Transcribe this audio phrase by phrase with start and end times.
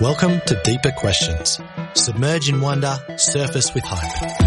[0.00, 1.58] Welcome to Deeper Questions.
[1.94, 4.38] Submerge in wonder, surface with hope.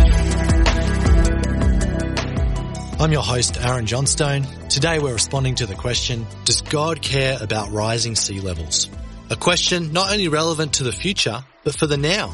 [3.01, 4.43] I'm your host, Aaron Johnstone.
[4.69, 8.89] Today we're responding to the question, does God care about rising sea levels?
[9.29, 12.33] A question not only relevant to the future, but for the now.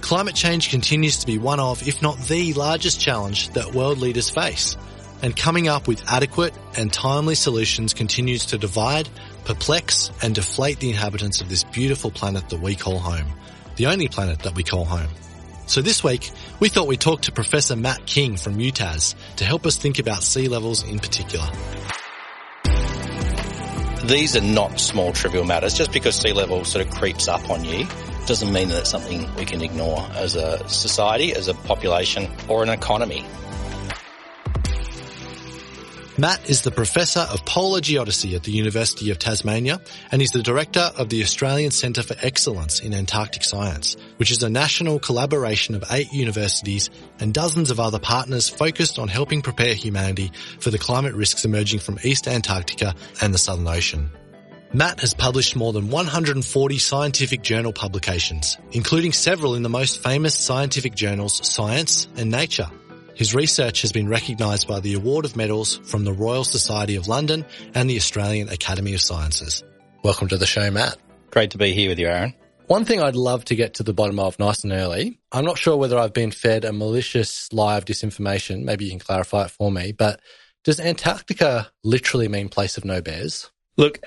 [0.00, 4.30] Climate change continues to be one of, if not the largest challenge that world leaders
[4.30, 4.78] face.
[5.20, 9.10] And coming up with adequate and timely solutions continues to divide,
[9.44, 13.26] perplex and deflate the inhabitants of this beautiful planet that we call home.
[13.76, 15.10] The only planet that we call home.
[15.66, 16.30] So this week,
[16.60, 20.22] we thought we'd talk to Professor Matt King from UTAS to help us think about
[20.22, 21.48] sea levels in particular.
[24.04, 25.72] These are not small trivial matters.
[25.72, 27.86] Just because sea level sort of creeps up on you
[28.26, 32.62] doesn't mean that it's something we can ignore as a society, as a population, or
[32.62, 33.24] an economy.
[36.16, 39.80] Matt is the Professor of Polar Geodesy at the University of Tasmania
[40.12, 44.40] and he's the Director of the Australian Centre for Excellence in Antarctic Science, which is
[44.44, 46.88] a national collaboration of eight universities
[47.18, 50.30] and dozens of other partners focused on helping prepare humanity
[50.60, 54.08] for the climate risks emerging from East Antarctica and the Southern Ocean.
[54.72, 60.36] Matt has published more than 140 scientific journal publications, including several in the most famous
[60.36, 62.70] scientific journals Science and Nature.
[63.14, 67.06] His research has been recognised by the award of medals from the Royal Society of
[67.06, 69.62] London and the Australian Academy of Sciences.
[70.02, 70.96] Welcome to the show, Matt.
[71.30, 72.34] Great to be here with you, Aaron.
[72.66, 75.20] One thing I'd love to get to the bottom of nice and early.
[75.30, 78.64] I'm not sure whether I've been fed a malicious lie of disinformation.
[78.64, 79.92] Maybe you can clarify it for me.
[79.92, 80.20] But
[80.64, 83.48] does Antarctica literally mean place of no bears?
[83.76, 84.00] Look,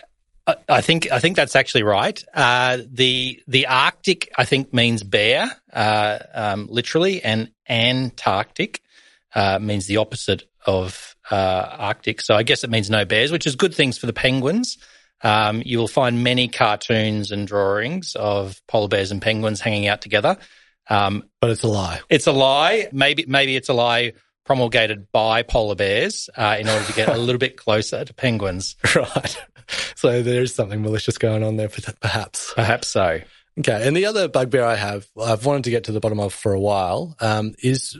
[0.67, 2.21] I think I think that's actually right.
[2.33, 8.81] Uh, the the Arctic I think means bear, uh, um, literally, and Antarctic
[9.35, 12.21] uh, means the opposite of uh, Arctic.
[12.21, 14.77] So I guess it means no bears, which is good things for the penguins.
[15.21, 20.01] Um, you will find many cartoons and drawings of polar bears and penguins hanging out
[20.01, 20.37] together.
[20.89, 22.01] Um, but it's a lie.
[22.09, 22.87] It's a lie.
[22.91, 24.13] Maybe maybe it's a lie
[24.45, 28.75] promulgated by polar bears uh, in order to get a little bit closer to penguins.
[28.95, 29.45] Right.
[29.95, 31.67] So there is something malicious going on there,
[31.99, 32.53] perhaps.
[32.53, 33.19] Perhaps so.
[33.59, 33.85] Okay.
[33.85, 36.53] And the other bugbear I have, I've wanted to get to the bottom of for
[36.53, 37.97] a while, um, is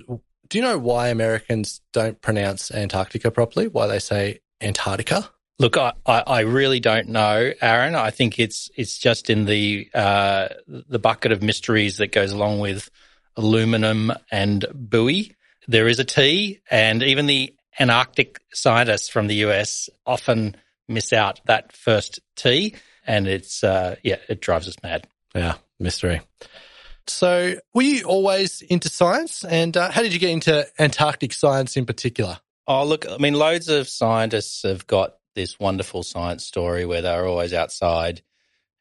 [0.50, 3.68] do you know why Americans don't pronounce Antarctica properly?
[3.68, 5.30] Why they say Antarctica?
[5.60, 7.96] Look, I, I, really don't know, Aaron.
[7.96, 12.60] I think it's it's just in the uh, the bucket of mysteries that goes along
[12.60, 12.92] with
[13.36, 15.36] aluminum and buoy.
[15.68, 20.56] There is a T, and even the Antarctic scientists from the US often
[20.88, 22.76] miss out that first T,
[23.08, 25.08] and it's uh, yeah, it drives us mad.
[25.34, 26.22] Yeah, mystery.
[27.10, 29.44] So, were you always into science?
[29.44, 32.40] And uh, how did you get into Antarctic science in particular?
[32.68, 37.26] Oh, look, I mean, loads of scientists have got this wonderful science story where they're
[37.26, 38.22] always outside,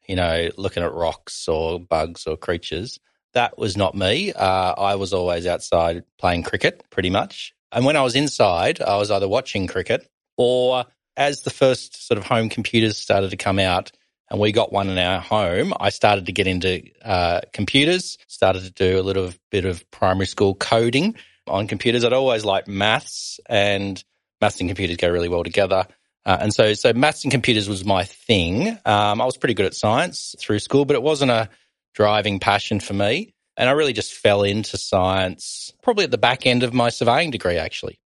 [0.07, 2.99] you know, looking at rocks or bugs or creatures.
[3.33, 4.33] That was not me.
[4.33, 7.53] Uh, I was always outside playing cricket, pretty much.
[7.71, 10.85] And when I was inside, I was either watching cricket or
[11.15, 13.91] as the first sort of home computers started to come out,
[14.29, 18.63] and we got one in our home, I started to get into uh, computers, started
[18.63, 21.15] to do a little bit of primary school coding
[21.47, 22.03] on computers.
[22.03, 24.03] I'd always liked maths, and
[24.41, 25.87] maths and computers go really well together.
[26.25, 28.77] Uh, and so, so maths and computers was my thing.
[28.85, 31.49] Um, I was pretty good at science through school, but it wasn't a
[31.95, 33.33] driving passion for me.
[33.55, 37.31] And I really just fell into science probably at the back end of my surveying
[37.31, 37.99] degree, actually.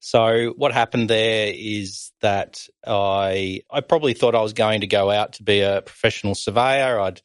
[0.00, 5.10] So what happened there is that I I probably thought I was going to go
[5.10, 7.00] out to be a professional surveyor.
[7.00, 7.22] I'd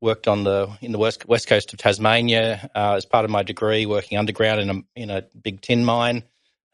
[0.00, 3.42] worked on the in the west west coast of Tasmania uh, as part of my
[3.42, 6.24] degree, working underground in a in a big tin mine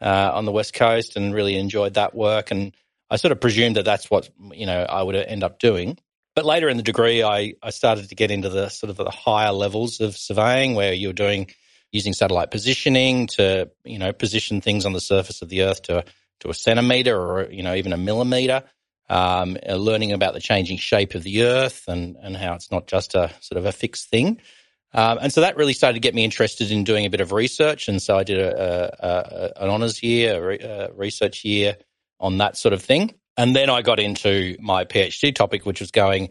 [0.01, 2.51] uh, on the west coast, and really enjoyed that work.
[2.51, 2.75] And
[3.11, 5.99] I sort of presumed that that's what you know I would end up doing.
[6.35, 9.11] But later in the degree, I I started to get into the sort of the
[9.11, 11.51] higher levels of surveying, where you're doing
[11.95, 16.05] using satellite positioning to, you know, position things on the surface of the Earth to,
[16.41, 18.65] to a centimeter or, you know, even a millimeter.
[19.09, 22.87] Um, uh, learning about the changing shape of the Earth and, and how it's not
[22.87, 24.41] just a sort of a fixed thing.
[24.95, 27.31] Um, and so that really started to get me interested in doing a bit of
[27.31, 27.87] research.
[27.89, 31.77] And so I did a, a, a an honours year, a, research year
[32.19, 33.15] on that sort of thing.
[33.37, 36.31] And then I got into my PhD topic, which was going,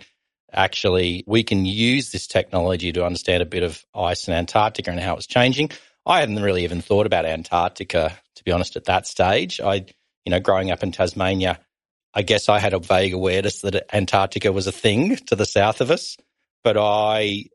[0.54, 5.00] actually we can use this technology to understand a bit of ice in Antarctica and
[5.00, 5.72] how it's changing.
[6.06, 9.60] I hadn't really even thought about Antarctica, to be honest, at that stage.
[9.62, 9.86] I,
[10.26, 11.60] you know, growing up in Tasmania,
[12.14, 15.82] I guess I had a vague awareness that Antarctica was a thing to the south
[15.82, 16.18] of us,
[16.64, 17.46] but I,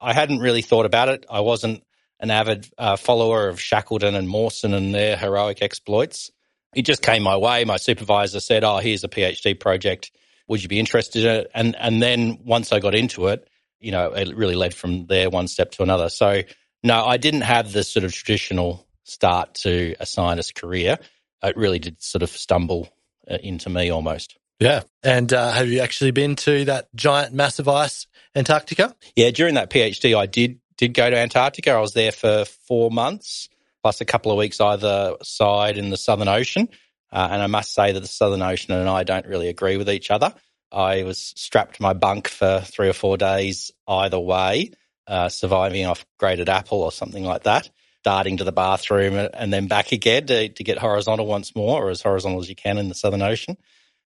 [0.00, 1.26] I hadn't really thought about it.
[1.30, 1.82] I wasn't
[2.20, 6.30] an avid uh, follower of Shackleton and Mawson and their heroic exploits.
[6.74, 7.64] It just came my way.
[7.64, 10.10] My supervisor said, "Oh, here's a PhD project
[10.48, 11.50] Would you be interested in it?
[11.54, 13.48] And and then once I got into it,
[13.80, 16.08] you know, it really led from there one step to another.
[16.08, 16.42] So
[16.82, 20.98] no, I didn't have the sort of traditional start to a scientist career.
[21.42, 22.88] It really did sort of stumble
[23.30, 24.38] uh, into me almost.
[24.58, 24.82] Yeah.
[25.02, 28.94] And uh, have you actually been to that giant, mass of ice Antarctica?
[29.14, 31.72] Yeah, during that PhD, I did did go to Antarctica.
[31.72, 33.48] I was there for four months,
[33.82, 36.68] plus a couple of weeks either side in the Southern Ocean.
[37.12, 39.88] Uh, and I must say that the Southern Ocean and I don't really agree with
[39.88, 40.34] each other.
[40.72, 44.72] I was strapped to my bunk for three or four days either way,
[45.06, 47.70] uh, surviving off grated apple or something like that,
[48.02, 51.90] darting to the bathroom and then back again to, to get horizontal once more, or
[51.90, 53.56] as horizontal as you can in the Southern Ocean.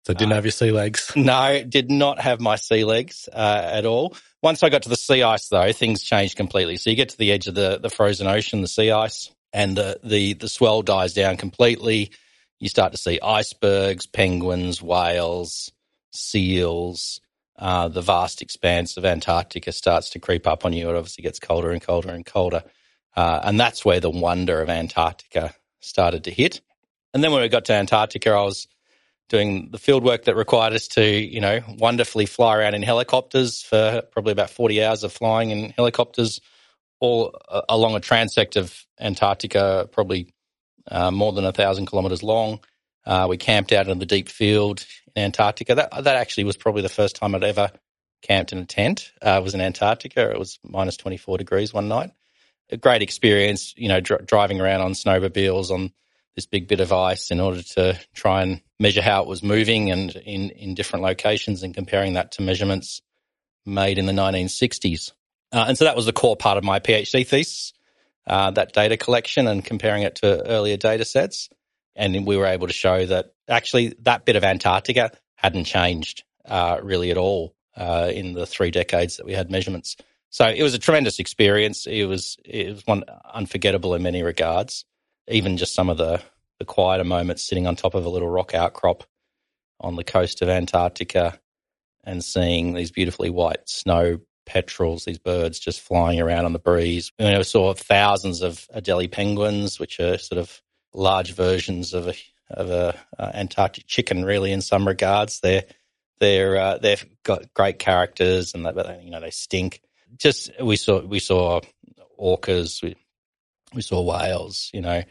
[0.05, 1.13] So didn't uh, have your sea legs?
[1.17, 4.17] No, did not have my sea legs uh, at all.
[4.43, 6.77] Once I got to the sea ice, though, things changed completely.
[6.77, 9.77] So you get to the edge of the, the frozen ocean, the sea ice, and
[9.77, 12.13] the, the, the swell dies down completely.
[12.61, 15.73] You start to see icebergs, penguins, whales,
[16.13, 17.21] seals.
[17.59, 20.89] Uh, the vast expanse of Antarctica starts to creep up on you.
[20.89, 22.63] It obviously gets colder and colder and colder.
[23.17, 26.61] Uh, and that's where the wonder of Antarctica started to hit.
[27.13, 28.69] And then when we got to Antarctica, I was
[29.31, 33.63] doing the field work that required us to, you know, wonderfully fly around in helicopters
[33.63, 36.41] for probably about 40 hours of flying in helicopters
[37.01, 40.35] all uh, along a transect of Antarctica, probably
[40.89, 42.61] uh, more than a thousand kilometers long.
[43.05, 44.85] Uh, we camped out in the deep field
[45.17, 45.75] in Antarctica.
[45.75, 47.71] That that actually was probably the first time I'd ever
[48.23, 49.13] camped in a tent.
[49.25, 50.31] Uh, it was in Antarctica.
[50.31, 52.11] It was minus 24 degrees one night.
[52.71, 55.93] A great experience, you know, dr- driving around on snowmobiles on
[56.37, 59.91] this big bit of ice in order to try and measure how it was moving
[59.91, 63.03] and in, in different locations and comparing that to measurements
[63.67, 65.13] made in the 1960s.
[65.53, 67.73] Uh, and so that was the core part of my PhD thesis,
[68.31, 71.51] uh, that data collection and comparing it to earlier data sets.
[71.97, 76.79] And we were able to show that actually that bit of Antarctica hadn't changed uh,
[76.83, 79.97] really at all uh, in the three decades that we had measurements.
[80.31, 81.87] So it was a tremendous experience.
[81.87, 83.05] It was it was one
[83.35, 84.85] unforgettable in many regards
[85.31, 86.21] even just some of the,
[86.59, 89.05] the quieter moments sitting on top of a little rock outcrop
[89.81, 91.41] on the coast of Antarctica
[92.05, 94.19] and seeing these beautifully white snow
[94.51, 97.13] petrels, these birds just flying around on the breeze.
[97.21, 100.61] I, I saw thousands of Adelie penguins, which are sort of
[100.93, 102.15] large versions of a
[102.51, 105.39] of a uh, Antarctic chicken, really in some regards.
[105.39, 105.65] They're
[106.19, 109.81] they're uh, they've got great characters, and they, you know they stink.
[110.19, 111.61] Just we saw we saw
[112.19, 112.97] orcas, we,
[113.73, 115.05] we saw whales, you know,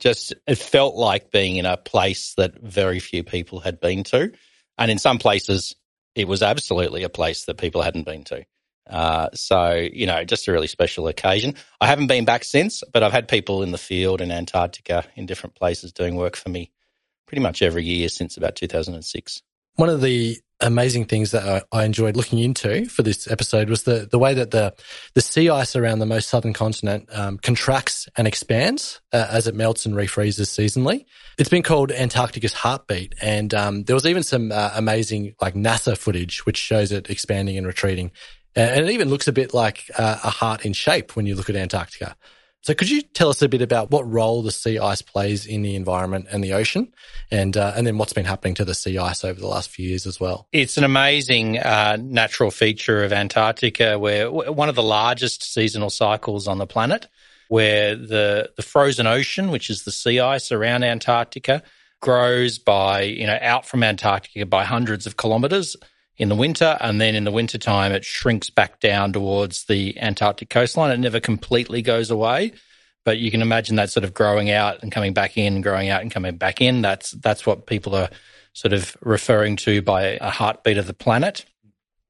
[0.00, 4.32] just it felt like being in a place that very few people had been to.
[4.78, 5.74] And in some places,
[6.14, 8.44] it was absolutely a place that people hadn't been to.
[8.88, 11.54] Uh, so, you know, just a really special occasion.
[11.80, 15.26] I haven't been back since, but I've had people in the field in Antarctica in
[15.26, 16.70] different places doing work for me
[17.26, 19.42] pretty much every year since about 2006.
[19.74, 24.08] One of the amazing things that I, enjoyed looking into for this episode was the
[24.10, 24.74] the way that the
[25.14, 29.54] the sea ice around the most southern continent um, contracts and expands uh, as it
[29.54, 31.04] melts and refreezes seasonally.
[31.38, 35.96] It's been called Antarctica's heartbeat, and um, there was even some uh, amazing like NASA
[35.96, 38.10] footage which shows it expanding and retreating,
[38.56, 41.50] and it even looks a bit like uh, a heart in shape when you look
[41.50, 42.16] at Antarctica.
[42.62, 45.62] So, could you tell us a bit about what role the sea ice plays in
[45.62, 46.92] the environment and the ocean,
[47.30, 49.88] and uh, and then what's been happening to the sea ice over the last few
[49.88, 50.48] years as well?
[50.50, 56.48] It's an amazing uh, natural feature of Antarctica, where one of the largest seasonal cycles
[56.48, 57.06] on the planet,
[57.46, 61.62] where the the frozen ocean, which is the sea ice around Antarctica,
[62.00, 65.76] grows by you know out from Antarctica by hundreds of kilometers
[66.18, 70.50] in the winter, and then in the wintertime it shrinks back down towards the Antarctic
[70.50, 70.90] coastline.
[70.90, 72.52] It never completely goes away,
[73.04, 76.02] but you can imagine that sort of growing out and coming back in, growing out
[76.02, 76.82] and coming back in.
[76.82, 78.10] That's that's what people are
[78.52, 81.44] sort of referring to by a heartbeat of the planet.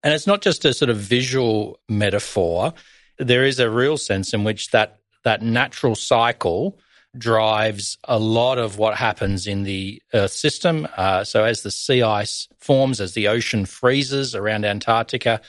[0.02, 2.72] And it's not just a sort of visual metaphor.
[3.18, 6.78] There is a real sense in which that that natural cycle
[7.18, 10.86] drives a lot of what happens in the Earth system.
[10.96, 15.40] Uh, so, as the sea ice forms, as the ocean freezes around Antarctica,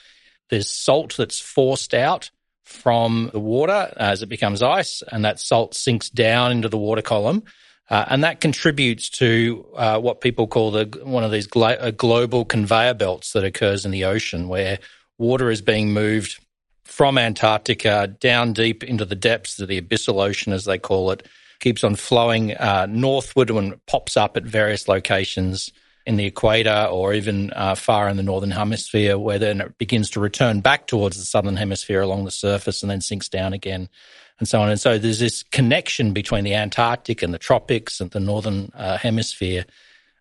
[0.50, 2.30] there's salt that's forced out
[2.64, 7.02] from the water as it becomes ice, and that salt sinks down into the water
[7.02, 7.42] column.
[7.90, 12.44] Uh, and that contributes to uh, what people call the one of these glo- global
[12.44, 14.78] conveyor belts that occurs in the ocean, where
[15.16, 16.38] water is being moved
[16.84, 21.26] from Antarctica down deep into the depths of the abyssal ocean, as they call it,
[21.60, 25.72] keeps on flowing uh, northward and pops up at various locations
[26.06, 30.08] in the equator or even uh, far in the northern hemisphere, where then it begins
[30.08, 33.90] to return back towards the southern hemisphere along the surface and then sinks down again,
[34.38, 34.70] and so on.
[34.70, 38.96] And so there's this connection between the Antarctic and the tropics and the northern uh,
[38.96, 39.66] hemisphere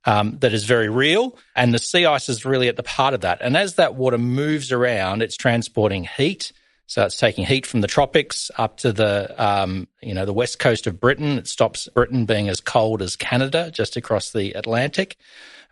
[0.04, 1.38] um, that is very real.
[1.56, 3.40] And the sea ice is really at the part of that.
[3.42, 6.52] And as that water moves around, it's transporting heat.
[6.88, 10.58] So it's taking heat from the tropics up to the, um, you know, the west
[10.58, 11.38] coast of Britain.
[11.38, 15.18] It stops Britain being as cold as Canada, just across the Atlantic.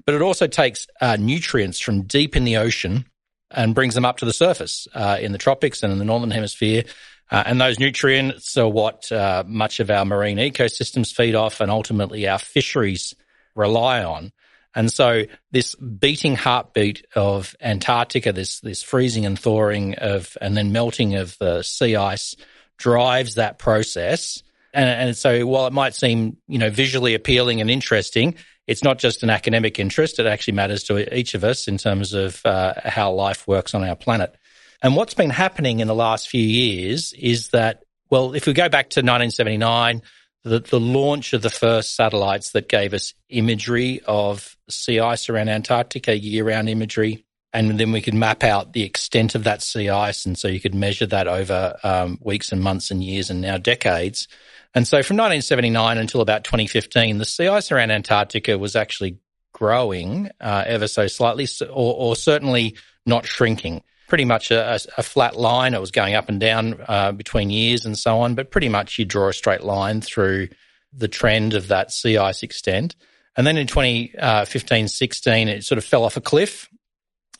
[0.05, 3.05] But it also takes uh, nutrients from deep in the ocean
[3.49, 6.31] and brings them up to the surface uh, in the tropics and in the northern
[6.31, 6.83] hemisphere.
[7.31, 11.71] Uh, and those nutrients are what uh, much of our marine ecosystems feed off, and
[11.71, 13.15] ultimately our fisheries
[13.55, 14.31] rely on.
[14.75, 20.73] And so this beating heartbeat of Antarctica, this, this freezing and thawing of, and then
[20.73, 22.35] melting of the sea ice
[22.77, 24.43] drives that process.
[24.73, 28.35] And, and so while it might seem, you know, visually appealing and interesting,
[28.67, 30.19] it's not just an academic interest.
[30.19, 33.83] It actually matters to each of us in terms of uh, how life works on
[33.83, 34.35] our planet.
[34.81, 38.67] And what's been happening in the last few years is that, well, if we go
[38.67, 40.01] back to 1979,
[40.45, 45.49] the, the launch of the first satellites that gave us imagery of sea ice around
[45.49, 47.25] Antarctica, year round imagery.
[47.51, 50.25] And then we could map out the extent of that sea ice.
[50.25, 53.57] And so you could measure that over um, weeks and months and years and now
[53.57, 54.27] decades.
[54.75, 59.17] And so from 1979 until about 2015, the sea ice around Antarctica was actually
[59.51, 62.75] growing uh, ever so slightly, or, or certainly
[63.05, 65.73] not shrinking pretty much a, a, flat line.
[65.73, 68.99] It was going up and down uh, between years and so on, but pretty much
[68.99, 70.49] you draw a straight line through
[70.93, 72.95] the trend of that sea ice extent.
[73.35, 76.69] And then in 2015 uh, 16, it sort of fell off a cliff.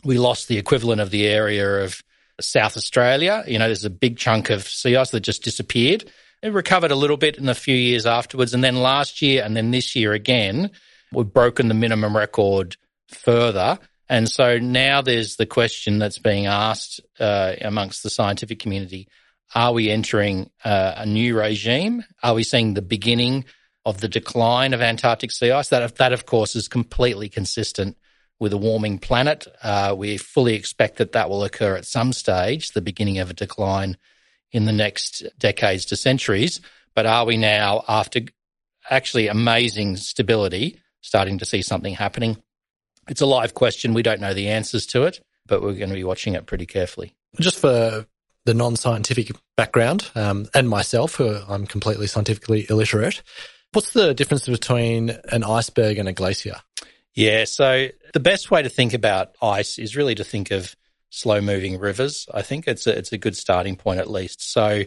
[0.03, 2.01] We lost the equivalent of the area of
[2.41, 3.43] South Australia.
[3.47, 6.09] You know, there's a big chunk of sea ice that just disappeared.
[6.41, 8.53] It recovered a little bit in the few years afterwards.
[8.53, 10.71] And then last year and then this year again,
[11.11, 12.75] we've broken the minimum record
[13.07, 13.79] further.
[14.07, 19.07] And so now there's the question that's being asked uh, amongst the scientific community
[19.53, 22.03] are we entering uh, a new regime?
[22.23, 23.45] Are we seeing the beginning
[23.85, 25.69] of the decline of Antarctic sea ice?
[25.69, 27.97] That, that of course, is completely consistent
[28.39, 29.47] with a warming planet.
[29.61, 33.33] Uh, we fully expect that that will occur at some stage, the beginning of a
[33.33, 33.97] decline
[34.51, 36.59] in the next decades to centuries.
[36.95, 38.21] But are we now, after
[38.89, 42.37] actually amazing stability, starting to see something happening?
[43.07, 43.93] It's a live question.
[43.93, 46.65] We don't know the answers to it, but we're going to be watching it pretty
[46.65, 47.15] carefully.
[47.39, 48.05] Just for
[48.45, 53.21] the non-scientific background um, and myself, who I'm completely scientifically illiterate,
[53.73, 56.55] what's the difference between an iceberg and a glacier?
[57.13, 60.75] Yeah, so the best way to think about ice is really to think of
[61.09, 62.27] slow-moving rivers.
[62.33, 64.51] I think it's a, it's a good starting point at least.
[64.51, 64.83] So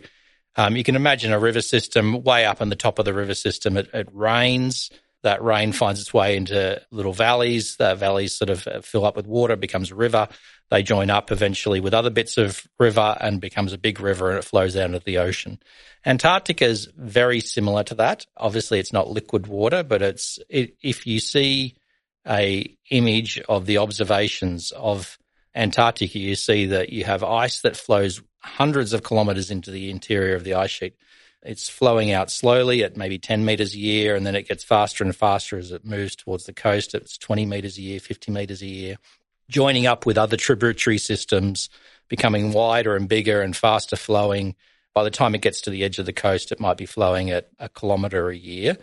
[0.56, 3.34] um, you can imagine a river system way up on the top of the river
[3.34, 3.76] system.
[3.76, 4.90] It, it rains
[5.28, 7.76] that rain finds its way into little valleys.
[7.76, 10.26] The valleys sort of fill up with water, becomes a river.
[10.70, 14.38] They join up eventually with other bits of river and becomes a big river and
[14.38, 15.60] it flows out into the ocean.
[16.06, 18.24] Antarctica is very similar to that.
[18.38, 21.76] Obviously, it's not liquid water, but it's it, if you see
[22.26, 25.18] a image of the observations of
[25.54, 30.36] Antarctica, you see that you have ice that flows hundreds of kilometers into the interior
[30.36, 30.94] of the ice sheet.
[31.42, 35.04] It's flowing out slowly at maybe 10 meters a year, and then it gets faster
[35.04, 36.94] and faster as it moves towards the coast.
[36.94, 38.96] It's 20 meters a year, 50 meters a year,
[39.48, 41.68] joining up with other tributary systems,
[42.08, 44.56] becoming wider and bigger and faster flowing.
[44.94, 47.30] By the time it gets to the edge of the coast, it might be flowing
[47.30, 48.76] at a kilometer a year,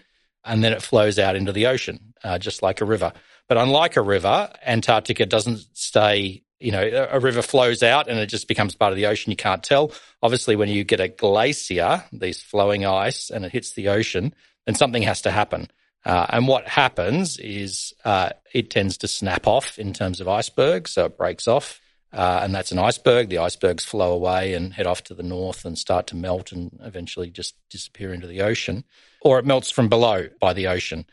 [0.46, 3.12] and then it flows out into the ocean, uh, just like a river.
[3.50, 8.28] But unlike a river, Antarctica doesn't stay you know, a river flows out and it
[8.28, 9.32] just becomes part of the ocean.
[9.32, 9.92] You can't tell.
[10.24, 14.34] Obviously, when you get a glacier, these flowing ice, and it hits the ocean,
[14.66, 15.70] then something has to happen.
[16.06, 20.92] Uh, and what happens is uh, it tends to snap off in terms of icebergs,
[20.92, 21.82] so it breaks off.
[22.14, 23.28] Uh, and that's an iceberg.
[23.28, 26.80] The icebergs flow away and head off to the north and start to melt and
[26.82, 28.86] eventually just disappear into the ocean.
[29.20, 31.06] Or it melts from below by the ocean.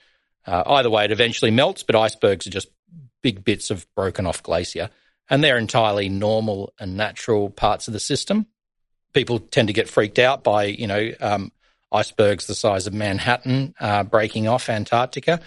[0.46, 2.68] Uh, either way, it eventually melts, but icebergs are just
[3.22, 4.90] big bits of broken off glacier
[5.32, 8.46] and they're entirely normal and natural parts of the system.
[9.14, 11.50] People tend to get freaked out by, you know, um,
[11.90, 15.40] icebergs the size of Manhattan uh, breaking off Antarctica.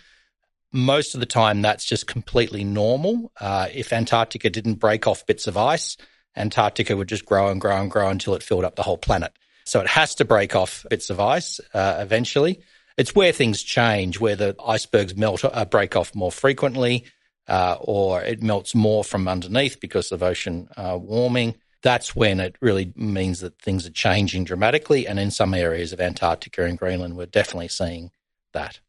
[0.71, 3.31] Most of the time, that's just completely normal.
[3.39, 5.97] Uh, if Antarctica didn't break off bits of ice,
[6.35, 9.33] Antarctica would just grow and grow and grow until it filled up the whole planet.
[9.65, 12.59] So it has to break off bits of ice uh, eventually.
[12.97, 17.05] It's where things change, where the icebergs melt, uh, break off more frequently,
[17.47, 22.55] uh, or it melts more from underneath because of ocean uh, warming, that's when it
[22.61, 25.07] really means that things are changing dramatically.
[25.07, 28.11] And in some areas of Antarctica and Greenland, we're definitely seeing
[28.53, 28.79] that.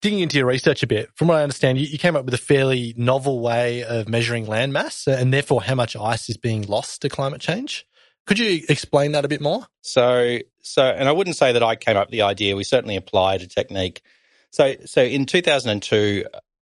[0.00, 2.34] Digging into your research a bit, from what I understand, you, you came up with
[2.34, 6.62] a fairly novel way of measuring land mass and therefore how much ice is being
[6.62, 7.86] lost to climate change.
[8.26, 9.66] Could you explain that a bit more?
[9.80, 12.56] So, so, and I wouldn't say that I came up with the idea.
[12.56, 14.02] We certainly applied a technique.
[14.50, 16.24] So, so in 2002,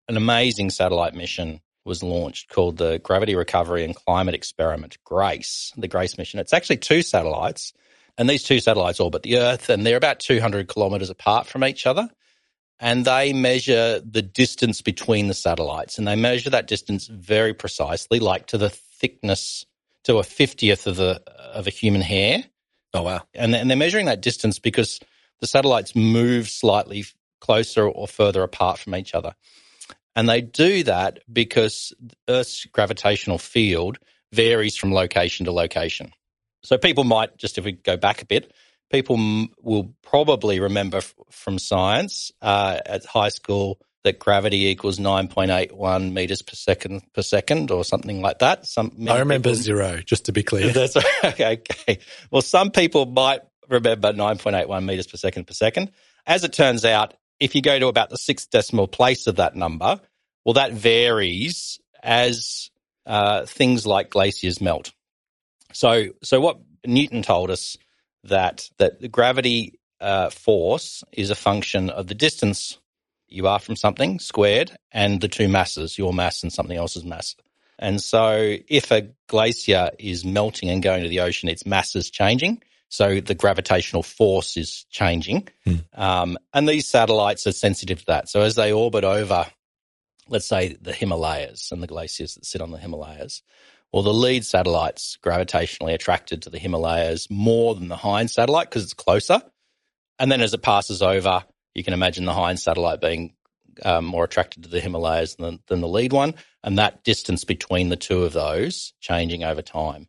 [0.10, 5.88] an amazing satellite mission was launched called the Gravity Recovery and Climate Experiment, GRACE, the
[5.88, 6.40] GRACE mission.
[6.40, 7.74] It's actually two satellites,
[8.18, 11.86] and these two satellites orbit the Earth, and they're about 200 kilometers apart from each
[11.86, 12.10] other.
[12.80, 18.20] And they measure the distance between the satellites, and they measure that distance very precisely,
[18.20, 19.66] like to the thickness
[20.06, 21.22] to a fiftieth of the
[21.54, 22.46] of a human hair.
[22.94, 23.22] Oh wow!
[23.34, 25.00] And and they're measuring that distance because
[25.42, 27.04] the satellites move slightly
[27.42, 29.36] closer or further apart from each other.
[30.20, 31.94] And they do that because
[32.28, 34.00] Earth's gravitational field
[34.34, 36.12] varies from location to location.
[36.62, 38.52] So people might, just if we go back a bit,
[38.92, 45.00] people m- will probably remember f- from science uh, at high school that gravity equals
[45.00, 48.66] 9.81 meters per second per second or something like that.
[48.66, 50.68] Some I remember people, zero, just to be clear.
[50.74, 52.00] That's okay, okay.
[52.30, 55.92] Well, some people might remember 9.81 meters per second per second.
[56.26, 59.56] As it turns out, if you go to about the sixth decimal place of that
[59.56, 60.02] number,
[60.50, 62.72] well, that varies as
[63.06, 64.94] uh, things like glaciers melt.
[65.74, 67.78] So, so what Newton told us
[68.24, 72.80] that that the gravity uh, force is a function of the distance
[73.28, 77.36] you are from something squared and the two masses, your mass and something else's mass.
[77.78, 82.10] And so, if a glacier is melting and going to the ocean, its mass is
[82.10, 82.64] changing.
[82.92, 85.48] So the gravitational force is changing.
[85.64, 85.76] Hmm.
[85.94, 88.30] Um, and these satellites are sensitive to that.
[88.30, 89.46] So as they orbit over,
[90.30, 93.42] let's say the Himalayas and the glaciers that sit on the Himalayas,
[93.92, 98.84] well, the lead satellite's gravitationally attracted to the Himalayas more than the hind satellite because
[98.84, 99.42] it's closer.
[100.20, 101.44] And then as it passes over,
[101.74, 103.34] you can imagine the hind satellite being
[103.84, 107.90] um, more attracted to the Himalayas than, than the lead one, and that distance between
[107.90, 110.08] the two of those changing over time.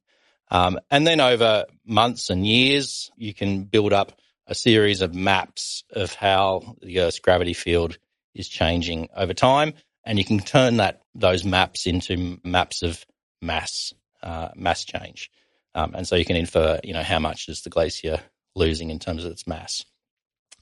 [0.50, 4.12] Um, and then over months and years, you can build up
[4.46, 7.98] a series of maps of how the Earth's gravity field
[8.34, 9.74] is changing over time,
[10.04, 13.04] and you can turn that those maps into maps of
[13.42, 13.92] mass
[14.22, 15.30] uh, mass change.
[15.74, 18.20] Um, and so you can infer, you know, how much is the glacier
[18.54, 19.84] losing in terms of its mass.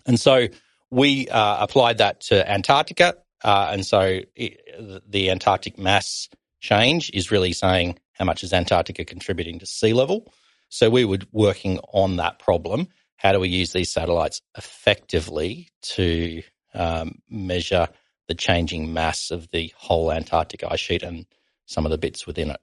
[0.07, 0.49] And so
[0.91, 6.29] we uh, applied that to Antarctica, uh, and so it, the Antarctic mass
[6.61, 10.33] change is really saying how much is Antarctica contributing to sea level?
[10.69, 12.89] So we were working on that problem.
[13.17, 16.43] How do we use these satellites effectively to
[16.75, 17.89] um, measure
[18.29, 21.27] the changing mass of the whole Antarctic ice sheet and
[21.67, 22.61] some of the bits within it?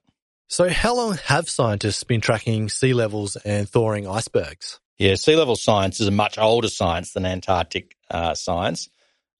[0.48, 4.80] So, how long have scientists been tracking sea levels and thawing icebergs?
[4.98, 8.90] Yeah, sea level science is a much older science than Antarctic uh, science.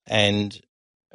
[0.06, 0.60] And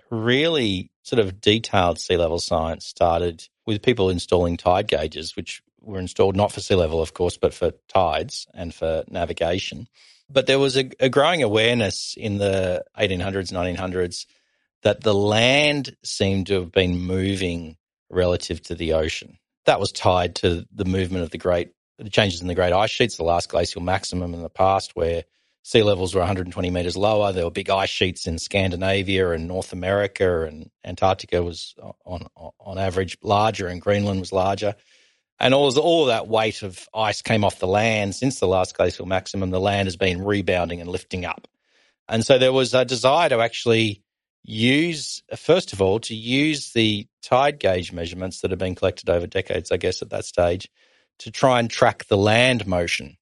[0.10, 6.00] really, sort of detailed sea level science started with people installing tide gauges, which were
[6.00, 9.88] installed not for sea level, of course, but for tides and for navigation.
[10.30, 14.26] But there was a, a growing awareness in the 1800s, 1900s
[14.84, 17.78] that the land seemed to have been moving
[18.10, 19.38] relative to the ocean.
[19.66, 22.90] That was tied to the movement of the great, the changes in the great ice
[22.90, 25.24] sheets, the last glacial maximum in the past, where
[25.64, 27.32] sea levels were 120 meters lower.
[27.32, 32.78] There were big ice sheets in Scandinavia and North America, and Antarctica was on on
[32.78, 34.76] average larger, and Greenland was larger.
[35.40, 39.08] And all, all that weight of ice came off the land since the last glacial
[39.08, 39.50] maximum.
[39.50, 41.48] The land has been rebounding and lifting up.
[42.08, 44.04] And so there was a desire to actually
[44.44, 49.28] use, first of all, to use the tide gauge measurements that have been collected over
[49.28, 50.70] decades, I guess, at that stage,
[51.20, 53.18] to try and track the land motion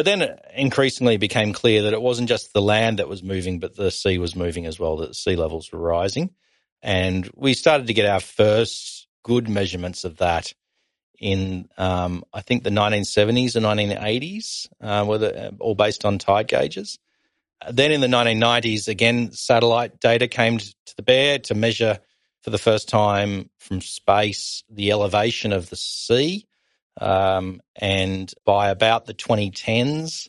[0.00, 3.58] but then it increasingly became clear that it wasn't just the land that was moving,
[3.58, 6.30] but the sea was moving as well, that sea levels were rising.
[6.80, 10.54] And we started to get our first good measurements of that
[11.18, 16.48] in, um, I think, the 1970s and 1980s, uh, were the, all based on tide
[16.48, 16.98] gauges.
[17.68, 21.98] Then in the 1990s, again, satellite data came to the bear to measure
[22.42, 26.46] for the first time from space the elevation of the sea
[27.00, 30.28] um, and by about the 2010s,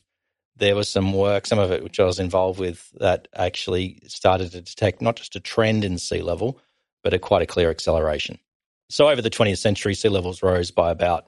[0.56, 4.52] there was some work, some of it which I was involved with, that actually started
[4.52, 6.60] to detect not just a trend in sea level,
[7.04, 8.40] but a quite a clear acceleration.
[8.90, 11.26] So over the 20th century, sea levels rose by about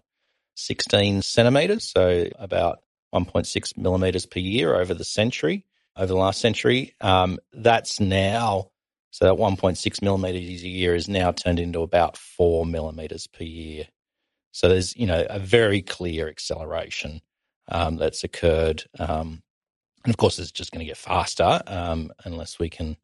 [0.56, 2.80] 16 centimetres, so about
[3.14, 6.96] 1.6 millimetres per year over the century, over the last century.
[7.02, 8.70] Um, that's now,
[9.12, 13.88] so that 1.6 millimetres a year is now turned into about 4 millimetres per year
[14.54, 17.22] so there's, you know, a very clear acceleration
[17.70, 18.84] um, that's occurred.
[19.00, 19.42] Um,
[20.06, 22.96] and of course, it's just going to get faster um, unless we can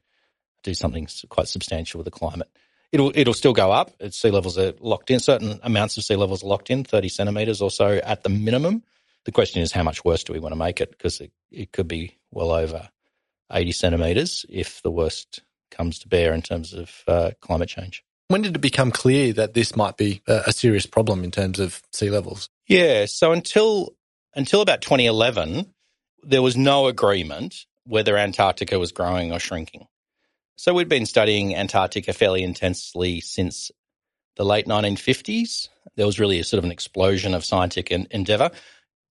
[0.63, 2.49] do something quite substantial with the climate.
[2.91, 3.91] It'll it'll still go up.
[3.99, 5.19] Its sea levels are locked in.
[5.19, 8.84] Certain amounts of sea levels are locked in, thirty centimeters or so at the minimum.
[9.25, 10.91] The question is, how much worse do we want to make it?
[10.91, 12.89] Because it, it could be well over
[13.51, 18.03] eighty centimeters if the worst comes to bear in terms of uh, climate change.
[18.27, 21.60] When did it become clear that this might be a, a serious problem in terms
[21.60, 22.49] of sea levels?
[22.67, 23.95] Yeah, so until
[24.36, 25.73] until about 2011,
[26.23, 29.88] there was no agreement whether Antarctica was growing or shrinking.
[30.55, 33.71] So we'd been studying Antarctica fairly intensely since
[34.36, 35.69] the late 1950s.
[35.95, 38.51] There was really a sort of an explosion of scientific endeavor.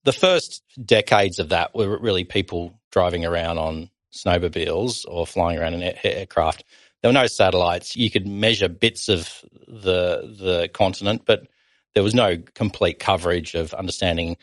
[0.05, 5.75] The first decades of that were really people driving around on snowmobiles or flying around
[5.75, 6.63] in aircraft.
[7.01, 7.95] There were no satellites.
[7.95, 11.47] You could measure bits of the the continent, but
[11.93, 14.37] there was no complete coverage of understanding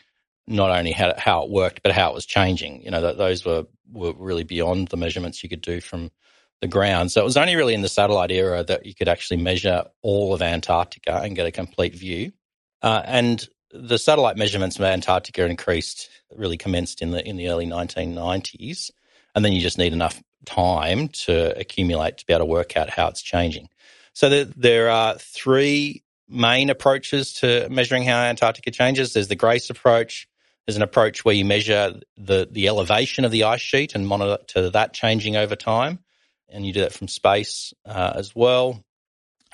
[0.47, 2.81] not only how, how it worked, but how it was changing.
[2.83, 6.09] You know, that those were, were really beyond the measurements you could do from
[6.61, 7.11] the ground.
[7.11, 10.33] So it was only really in the satellite era that you could actually measure all
[10.33, 12.31] of Antarctica and get a complete view.
[12.81, 17.65] Uh, and the satellite measurements of Antarctica increased, really commenced in the in the early
[17.65, 18.91] 1990s,
[19.35, 22.89] and then you just need enough time to accumulate to be able to work out
[22.89, 23.69] how it's changing.
[24.13, 29.13] So there, there are three main approaches to measuring how Antarctica changes.
[29.13, 30.27] There's the GRACE approach,
[30.67, 34.69] there's an approach where you measure the, the elevation of the ice sheet and monitor
[34.69, 35.99] that changing over time.
[36.49, 38.83] And you do that from space uh, as well.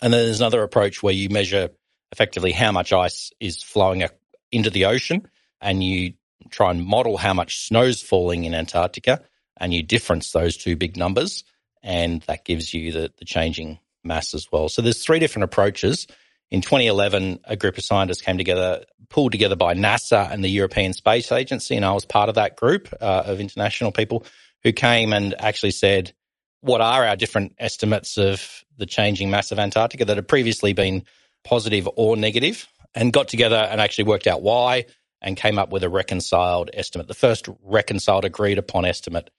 [0.02, 1.70] And then there's another approach where you measure
[2.14, 4.08] effectively how much ice is flowing
[4.52, 5.28] into the ocean
[5.60, 6.14] and you
[6.52, 9.20] try and model how much snow's falling in Antarctica
[9.58, 11.44] and you difference those two big numbers
[11.82, 14.70] and that gives you the, the changing mass as well.
[14.70, 16.06] So there's three different approaches
[16.52, 20.94] in 2011, a group of scientists came together, pulled together by NASA and the European
[20.94, 24.24] Space Agency, and I was part of that group uh, of international people
[24.62, 26.14] who came and actually said,
[26.62, 31.06] what are our different estimates of the changing mass of Antarctica that had previously been
[31.44, 34.86] positive or negative, and got together and actually worked out why
[35.22, 39.30] and came up with a reconciled estimate, the first reconciled agreed upon estimate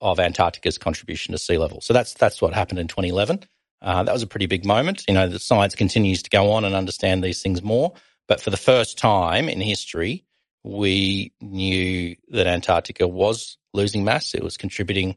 [0.00, 1.80] of Antarctica's contribution to sea level.
[1.80, 3.44] So that's that's what happened in 2011.
[3.80, 5.04] Uh, that was a pretty big moment.
[5.06, 7.94] You know, the science continues to go on and understand these things more.
[8.26, 10.24] But for the first time in history,
[10.64, 14.34] we knew that Antarctica was losing mass.
[14.34, 15.16] It was contributing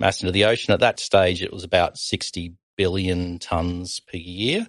[0.00, 0.74] mass into the ocean.
[0.74, 4.66] At that stage, it was about 60 billion tons per year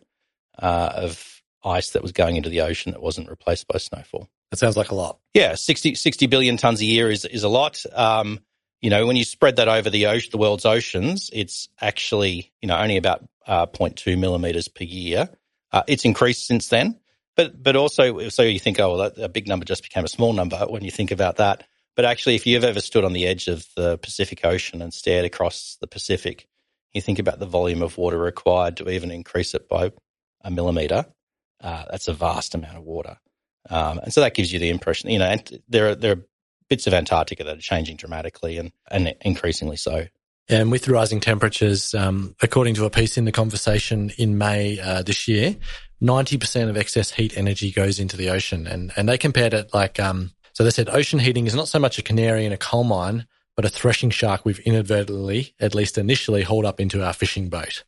[0.59, 4.29] uh, of ice that was going into the ocean that wasn't replaced by snowfall.
[4.49, 5.19] That sounds like a lot.
[5.33, 7.83] Yeah, 60, 60 billion tons a year is, is a lot.
[7.93, 8.39] Um,
[8.81, 12.67] you know, when you spread that over the ocean, the world's oceans, it's actually, you
[12.67, 15.29] know, only about uh, 0.2 millimeters per year.
[15.71, 16.99] Uh, it's increased since then,
[17.37, 20.09] but but also, so you think, oh, well, that, a big number just became a
[20.09, 21.65] small number when you think about that.
[21.95, 25.25] But actually, if you've ever stood on the edge of the Pacific Ocean and stared
[25.25, 26.47] across the Pacific,
[26.93, 29.91] you think about the volume of water required to even increase it by
[30.43, 31.05] a millimeter.
[31.61, 33.17] Uh, that's a vast amount of water,
[33.69, 35.09] um, and so that gives you the impression.
[35.09, 36.25] You know, and there are there are
[36.71, 40.05] bits of Antarctica that are changing dramatically and, and increasingly so.
[40.47, 45.03] And with rising temperatures, um, according to a piece in the conversation in May uh,
[45.03, 45.57] this year,
[46.01, 48.67] 90% of excess heat energy goes into the ocean.
[48.67, 51.77] And, and they compared it like, um, so they said ocean heating is not so
[51.77, 53.27] much a canary in a coal mine,
[53.57, 57.83] but a threshing shark we've inadvertently, at least initially, hauled up into our fishing boat.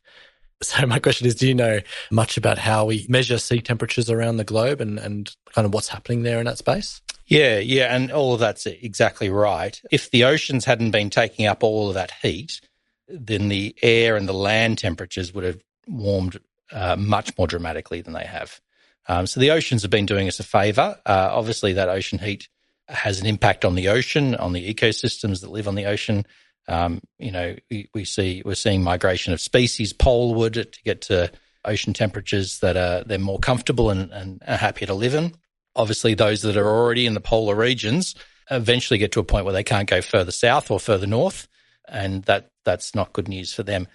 [0.64, 4.38] So my question is, do you know much about how we measure sea temperatures around
[4.38, 7.00] the globe and, and kind of what's happening there in that space?
[7.26, 9.80] Yeah, yeah, and all of that's exactly right.
[9.90, 12.60] If the oceans hadn't been taking up all of that heat,
[13.08, 16.38] then the air and the land temperatures would have warmed
[16.72, 18.60] uh, much more dramatically than they have.
[19.08, 20.98] Um, so the oceans have been doing us a favour.
[21.04, 22.48] Uh, obviously, that ocean heat
[22.88, 26.26] has an impact on the ocean, on the ecosystems that live on the ocean.
[26.66, 31.30] Um, you know, we, we, see we're seeing migration of species poleward to get to
[31.64, 35.34] ocean temperatures that are they're more comfortable and, and are happier to live in.
[35.76, 38.14] Obviously, those that are already in the polar regions
[38.50, 41.48] eventually get to a point where they can't go further south or further north,
[41.88, 43.86] and that that's not good news for them.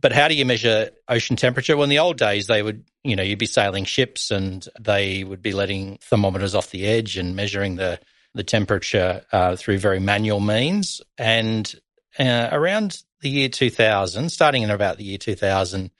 [0.00, 1.76] But how do you measure ocean temperature?
[1.76, 5.22] Well, in the old days, they would, you know, you'd be sailing ships and they
[5.22, 8.00] would be letting thermometers off the edge and measuring the
[8.34, 11.00] the temperature uh, through very manual means.
[11.18, 11.72] And
[12.18, 15.90] uh, around the year 2000, starting in about the year 2000,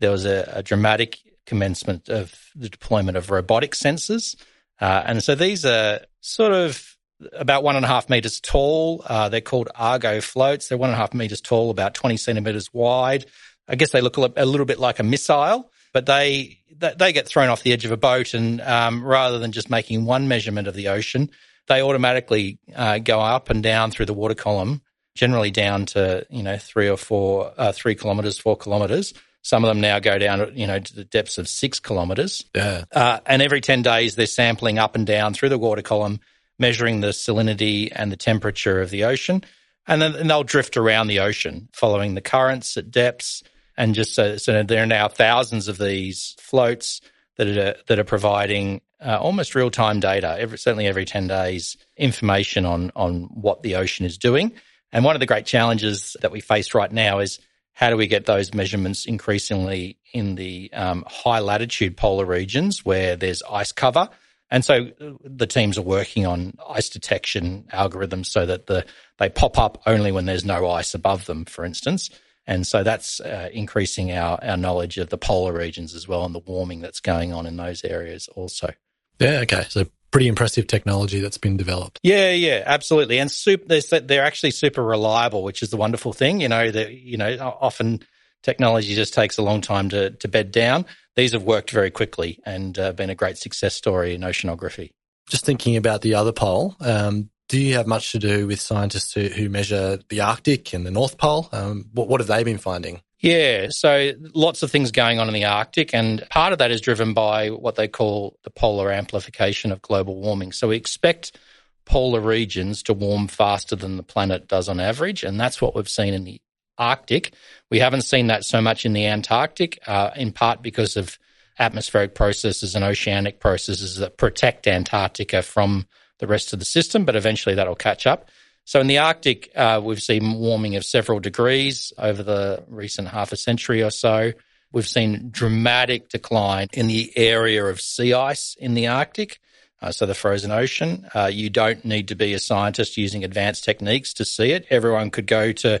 [0.00, 4.36] there was a, a dramatic commencement of the deployment of robotic sensors.
[4.80, 6.96] Uh, and so these are sort of
[7.34, 9.02] about one and a half meters tall.
[9.06, 10.68] Uh, they're called Argo floats.
[10.68, 13.26] They're one and a half meters tall, about 20 centimeters wide.
[13.68, 17.48] I guess they look a little bit like a missile, but they they get thrown
[17.48, 20.74] off the edge of a boat, and um, rather than just making one measurement of
[20.74, 21.30] the ocean,
[21.68, 24.82] they automatically uh, go up and down through the water column,
[25.14, 29.68] generally down to you know three or four, uh, three kilometers, four kilometers, some of
[29.68, 32.44] them now go down, you know, to the depths of six kilometres.
[32.54, 32.84] Yeah.
[32.92, 36.20] Uh, and every 10 days, they're sampling up and down through the water column,
[36.58, 39.42] measuring the salinity and the temperature of the ocean.
[39.88, 43.42] and then and they'll drift around the ocean following the currents at depths.
[43.76, 47.00] And just so, so there are now thousands of these floats
[47.36, 51.76] that are that are providing uh, almost real time data, every, certainly every ten days,
[51.96, 54.52] information on on what the ocean is doing.
[54.92, 57.38] And one of the great challenges that we face right now is
[57.72, 63.16] how do we get those measurements increasingly in the um, high latitude polar regions where
[63.16, 64.08] there's ice cover
[64.52, 64.90] and so
[65.24, 68.84] the teams are working on ice detection algorithms so that the
[69.18, 72.10] they pop up only when there's no ice above them, for instance.
[72.46, 76.34] And so that's uh, increasing our, our knowledge of the polar regions as well and
[76.34, 78.74] the warming that's going on in those areas also.
[79.18, 79.64] Yeah, okay.
[79.68, 82.00] So pretty impressive technology that's been developed.
[82.02, 83.18] Yeah, yeah, absolutely.
[83.18, 86.40] And super, they're, they're actually super reliable, which is the wonderful thing.
[86.40, 88.00] You know, that you know, often
[88.42, 90.84] technology just takes a long time to, to bed down
[91.16, 94.90] these have worked very quickly and uh, been a great success story in oceanography.
[95.28, 99.12] Just thinking about the other pole, um, do you have much to do with scientists
[99.12, 101.48] who, who measure the Arctic and the North Pole?
[101.52, 103.02] Um, what, what have they been finding?
[103.22, 106.80] Yeah, so lots of things going on in the Arctic, and part of that is
[106.80, 110.50] driven by what they call the polar amplification of global warming.
[110.50, 111.38] So we expect
[111.84, 115.88] polar regions to warm faster than the planet does on average, and that's what we've
[115.88, 116.40] seen in the
[116.78, 117.32] Arctic.
[117.70, 121.16] We haven't seen that so much in the Antarctic, uh, in part because of
[121.60, 125.86] atmospheric processes and oceanic processes that protect Antarctica from
[126.18, 128.30] the rest of the system, but eventually that'll catch up.
[128.64, 133.32] So in the Arctic, uh, we've seen warming of several degrees over the recent half
[133.32, 134.32] a century or so.
[134.72, 139.40] We've seen dramatic decline in the area of sea ice in the Arctic.
[139.80, 141.08] Uh, so the frozen ocean.
[141.12, 144.64] Uh, you don't need to be a scientist using advanced techniques to see it.
[144.70, 145.80] Everyone could go to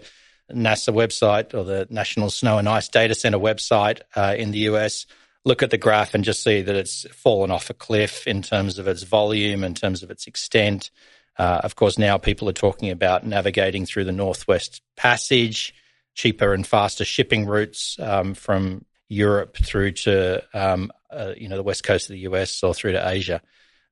[0.52, 5.06] NASA website or the National Snow and Ice Data Center website uh, in the US,
[5.44, 8.78] look at the graph and just see that it's fallen off a cliff in terms
[8.78, 10.90] of its volume, in terms of its extent.
[11.38, 15.74] Uh, of course, now people are talking about navigating through the Northwest Passage,
[16.14, 21.62] cheaper and faster shipping routes um, from Europe through to um, uh, you know the
[21.62, 23.42] west coast of the US or through to Asia.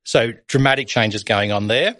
[0.03, 1.95] So dramatic changes going on there,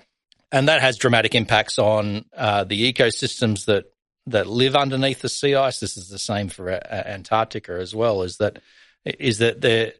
[0.51, 3.85] and that has dramatic impacts on uh, the ecosystems that
[4.27, 5.79] that live underneath the sea ice.
[5.79, 8.23] This is the same for Antarctica as well.
[8.23, 8.59] Is that
[9.05, 9.93] is that there?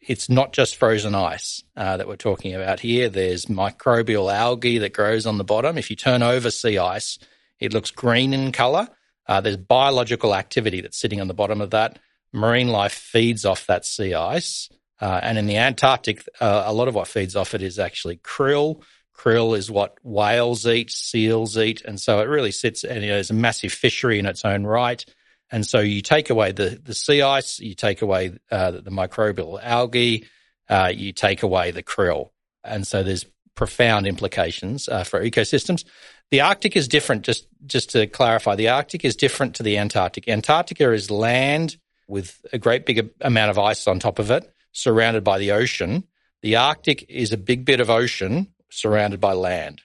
[0.00, 3.08] It's not just frozen ice uh, that we're talking about here.
[3.08, 5.78] There's microbial algae that grows on the bottom.
[5.78, 7.18] If you turn over sea ice,
[7.58, 8.88] it looks green in color.
[9.26, 11.98] Uh, there's biological activity that's sitting on the bottom of that.
[12.32, 14.68] Marine life feeds off that sea ice.
[15.00, 18.16] Uh, and in the Antarctic, uh, a lot of what feeds off it is actually
[18.18, 18.82] krill,
[19.16, 23.14] Krill is what whales eat, seals eat, and so it really sits and you know,
[23.14, 25.04] there's a massive fishery in its own right.
[25.50, 29.62] And so you take away the, the sea ice, you take away uh, the microbial
[29.62, 30.26] algae,
[30.68, 32.30] uh, you take away the krill.
[32.64, 35.84] And so there's profound implications uh, for ecosystems.
[36.30, 40.28] The Arctic is different, just, just to clarify, the Arctic is different to the Antarctic.
[40.28, 41.76] Antarctica is land
[42.08, 46.04] with a great big amount of ice on top of it, surrounded by the ocean.
[46.42, 49.82] The Arctic is a big bit of ocean surrounded by land.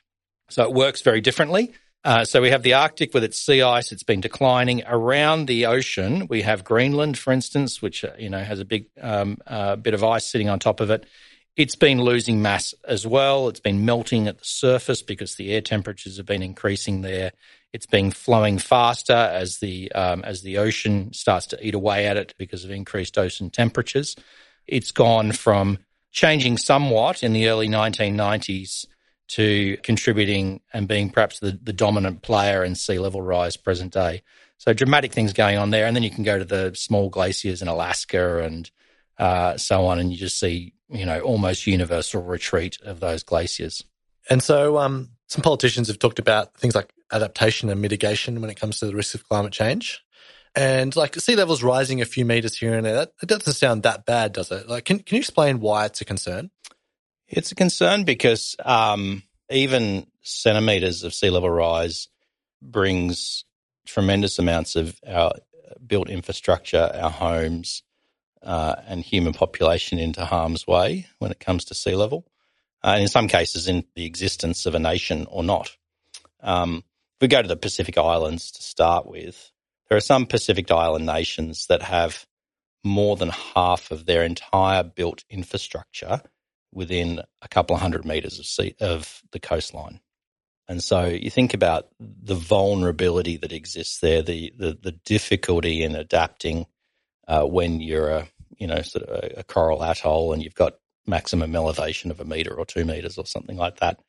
[0.49, 1.73] So it works very differently.
[2.03, 4.83] Uh, so we have the Arctic with its sea ice; it's been declining.
[4.87, 8.87] Around the ocean, we have Greenland, for instance, which uh, you know has a big
[8.99, 11.05] um, uh, bit of ice sitting on top of it.
[11.55, 13.49] It's been losing mass as well.
[13.49, 17.33] It's been melting at the surface because the air temperatures have been increasing there.
[17.71, 22.17] It's been flowing faster as the um, as the ocean starts to eat away at
[22.17, 24.15] it because of increased ocean temperatures.
[24.65, 25.77] It's gone from
[26.11, 28.87] changing somewhat in the early 1990s
[29.31, 34.23] to contributing and being perhaps the, the dominant player in sea level rise present day.
[34.57, 35.85] So dramatic things going on there.
[35.85, 38.69] And then you can go to the small glaciers in Alaska and
[39.17, 43.83] uh, so on, and you just see, you know, almost universal retreat of those glaciers.
[44.29, 48.59] And so um, some politicians have talked about things like adaptation and mitigation when it
[48.59, 50.03] comes to the risk of climate change.
[50.55, 53.83] And like sea levels rising a few meters here and there, that, that doesn't sound
[53.83, 54.67] that bad, does it?
[54.67, 56.51] Like, can, can you explain why it's a concern?
[57.31, 62.09] It's a concern because um, even centimeters of sea level rise
[62.61, 63.45] brings
[63.85, 65.31] tremendous amounts of our
[65.87, 67.83] built infrastructure, our homes,
[68.43, 72.25] uh, and human population into harm's way when it comes to sea level,
[72.83, 75.77] uh, and in some cases, in the existence of a nation or not.
[76.41, 76.83] Um,
[77.15, 79.51] if we go to the Pacific Islands to start with,
[79.87, 82.25] there are some Pacific Island nations that have
[82.83, 86.21] more than half of their entire built infrastructure
[86.73, 89.99] within a couple of hundred meters of, sea, of the coastline.
[90.67, 95.95] And so you think about the vulnerability that exists there, the the, the difficulty in
[95.95, 96.65] adapting
[97.27, 100.75] uh, when you're a you know sort of a, a, coral atoll and you've got
[101.07, 103.99] maximum elevation of a meter or two meters or something like that.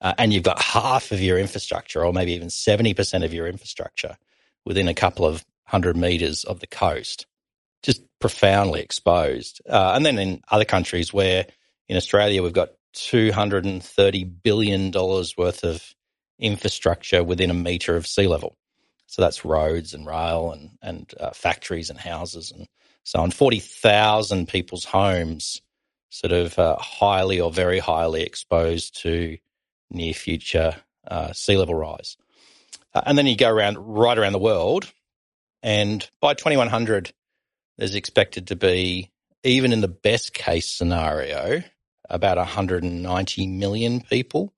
[0.00, 4.16] uh, and you've got half of your infrastructure, or maybe even 70% of your infrastructure
[4.64, 7.26] within a couple of hundred meters of the coast,
[7.82, 9.62] just profoundly exposed.
[9.68, 11.46] Uh, and then in other countries where
[11.88, 15.94] in Australia we've got $230 billion worth of
[16.38, 18.56] infrastructure within a metre of sea level.
[19.06, 22.66] So that's roads and rail and, and uh, factories and houses and
[23.04, 23.30] so on.
[23.30, 25.60] 40,000 people's homes
[26.10, 29.38] sort of uh, highly or very highly exposed to
[29.90, 32.16] near future uh, sea level rise.
[32.94, 34.92] Uh, and then you go around right around the world,
[35.62, 37.12] and by 2100,
[37.78, 39.10] there's expected to be,
[39.44, 41.62] even in the best case scenario,
[42.08, 44.52] about 190 million people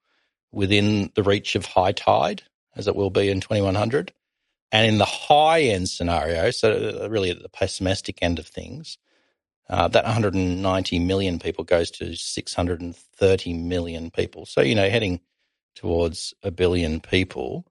[0.52, 2.42] within the reach of high tide,
[2.76, 4.12] as it will be in 2100.
[4.72, 8.98] And in the high end scenario, so really at the pessimistic end of things,
[9.68, 14.46] uh, that 190 million people goes to 630 million people.
[14.46, 15.20] So, you know, heading
[15.74, 17.64] towards a billion people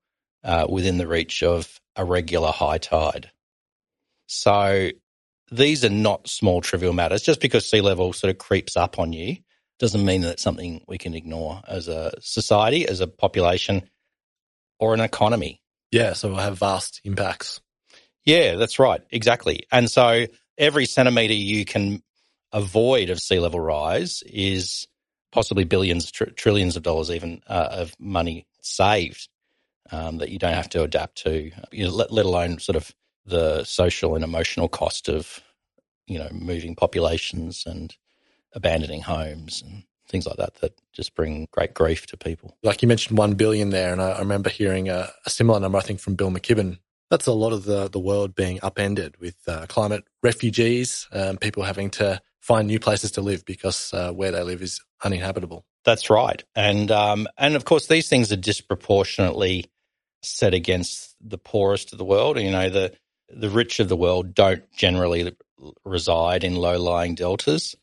[0.43, 3.31] uh, within the reach of a regular high tide.
[4.25, 4.89] So,
[5.55, 7.21] these are not small, trivial matters.
[7.21, 9.37] Just because sea level sort of creeps up on you
[9.79, 13.89] doesn't mean that it's something we can ignore as a society, as a population,
[14.79, 15.61] or an economy.
[15.91, 17.61] Yeah, so we'll have vast impacts.
[18.25, 19.01] Yeah, that's right.
[19.11, 19.67] Exactly.
[19.71, 20.25] And so
[20.57, 22.01] every centimetre you can
[22.51, 24.87] avoid of sea level rise is
[25.31, 29.27] possibly billions, tr- trillions of dollars, even uh, of money saved
[29.91, 32.93] um, that you don't have to adapt to, you know, let, let alone sort of
[33.25, 35.41] the social and emotional cost of,
[36.07, 37.95] you know, moving populations and
[38.53, 42.57] abandoning homes and things like that that just bring great grief to people.
[42.61, 45.77] Like you mentioned, one billion there, and I, I remember hearing a, a, similar number,
[45.77, 46.77] I think, from Bill McKibben
[47.13, 51.61] that's a lot of the, the world being upended with uh, climate refugees, um, people
[51.61, 55.63] having to find new places to live because uh, where they live is uninhabitable.
[55.85, 59.69] That's right, and um, and of course these things are disproportionately
[60.23, 62.39] set against the poorest of the world.
[62.39, 62.93] You know, the
[63.29, 65.35] the rich of the world don't generally
[65.85, 67.75] reside in low lying deltas.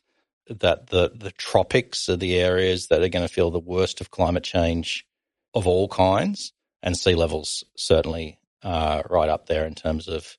[0.47, 4.11] That the the tropics are the areas that are going to feel the worst of
[4.11, 5.05] climate change
[5.53, 6.51] of all kinds,
[6.83, 10.37] and sea levels certainly uh, right up there in terms of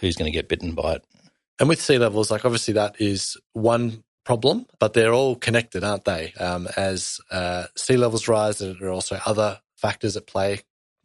[0.00, 1.04] who's going to get bitten by it.
[1.58, 6.04] And with sea levels, like obviously that is one problem, but they're all connected, aren't
[6.04, 6.32] they?
[6.38, 10.60] Um, as uh, sea levels rise, there are also other factors at play.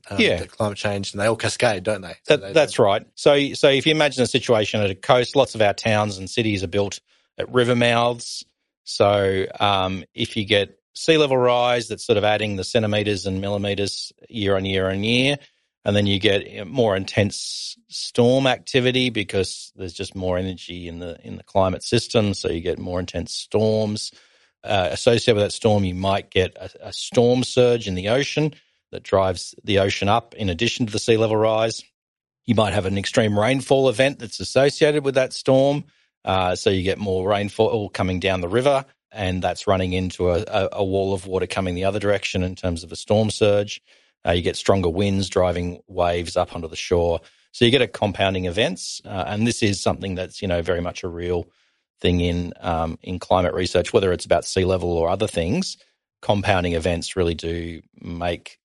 [0.10, 2.16] Um, yeah, climate change, and they all cascade, don't they?
[2.24, 3.06] So that, they that's right.
[3.16, 6.30] So, so if you imagine a situation at a coast, lots of our towns and
[6.30, 7.00] cities are built
[7.38, 8.46] at river mouths.
[8.84, 13.42] So, um, if you get sea level rise, that's sort of adding the centimeters and
[13.42, 15.38] millimeters year on year on year
[15.86, 21.18] and then you get more intense storm activity because there's just more energy in the
[21.24, 24.12] in the climate system so you get more intense storms
[24.64, 28.52] uh, associated with that storm you might get a, a, storm surge in the ocean
[28.96, 31.84] that drives the ocean up in addition to the sea level rise
[32.46, 35.84] you might have an extreme rainfall event that's associated with that storm
[36.26, 40.44] uh, so you get more rainfall coming down the river and that's running into a,
[40.74, 43.82] a, wall of water coming the other direction in terms of a storm surge
[44.26, 47.22] uh, you get stronger winds driving waves up onto the shore.
[47.52, 50.82] So you get a compounding events, uh, and this is something that's you know very
[50.82, 51.48] much a real
[52.02, 55.78] thing in um, in climate research, whether it's about sea level or other things.
[56.22, 58.58] Compounding events really do make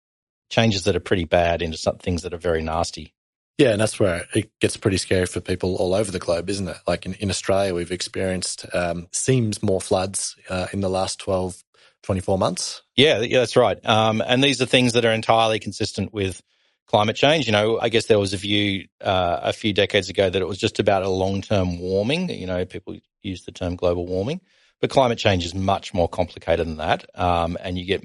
[0.50, 3.14] changes that are pretty bad into some things that are very nasty.
[3.56, 6.68] Yeah, and that's where it gets pretty scary for people all over the globe, isn't
[6.68, 6.78] it?
[6.86, 11.62] Like in, in Australia, we've experienced um, seems more floods uh, in the last 12
[12.02, 12.82] 24 months.
[12.96, 13.78] Yeah, yeah, that's right.
[13.86, 16.42] Um, and these are things that are entirely consistent with
[16.86, 17.46] climate change.
[17.46, 20.48] You know, I guess there was a view uh, a few decades ago that it
[20.48, 22.30] was just about a long term warming.
[22.30, 24.40] You know, people use the term global warming,
[24.80, 27.04] but climate change is much more complicated than that.
[27.14, 28.02] Um, and you get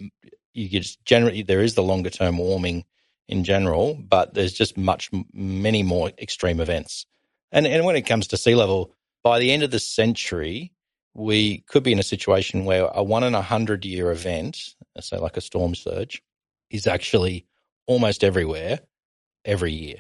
[0.56, 2.86] you get generally there is the longer term warming
[3.28, 7.06] in general, but there's just much many more extreme events.
[7.52, 8.92] And and when it comes to sea level,
[9.24, 10.72] by the end of the century,
[11.14, 15.18] we could be in a situation where a one in a hundred year event, say
[15.18, 16.22] like a storm surge,
[16.70, 17.46] is actually
[17.88, 18.80] almost everywhere
[19.44, 19.98] every year.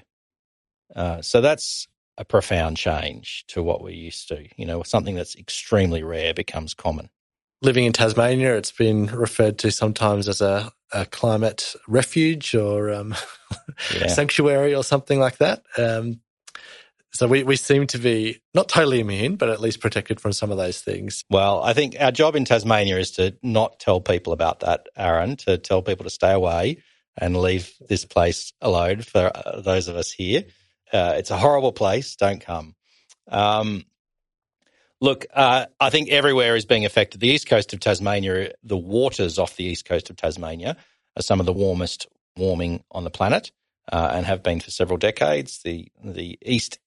[0.95, 1.87] Uh, so that's
[2.17, 4.47] a profound change to what we're used to.
[4.57, 7.09] You know, something that's extremely rare becomes common.
[7.61, 13.15] Living in Tasmania, it's been referred to sometimes as a, a climate refuge or um,
[13.95, 14.07] yeah.
[14.07, 15.63] sanctuary or something like that.
[15.77, 16.19] Um,
[17.15, 20.51] so we, we seem to be not totally immune, but at least protected from some
[20.51, 21.23] of those things.
[21.29, 25.37] Well, I think our job in Tasmania is to not tell people about that, Aaron,
[25.37, 26.83] to tell people to stay away
[27.17, 30.43] and leave this place alone for uh, those of us here.
[30.91, 32.17] Uh, it's a horrible place.
[32.17, 32.75] Don't come.
[33.29, 33.85] Um,
[35.05, 37.21] look, uh, I think everywhere is being affected.
[37.21, 40.75] The east coast of Tasmania, the waters off the east coast of Tasmania
[41.15, 43.51] are some of the warmest warming on the planet
[43.91, 45.61] uh, and have been for several decades.
[45.63, 46.79] The the East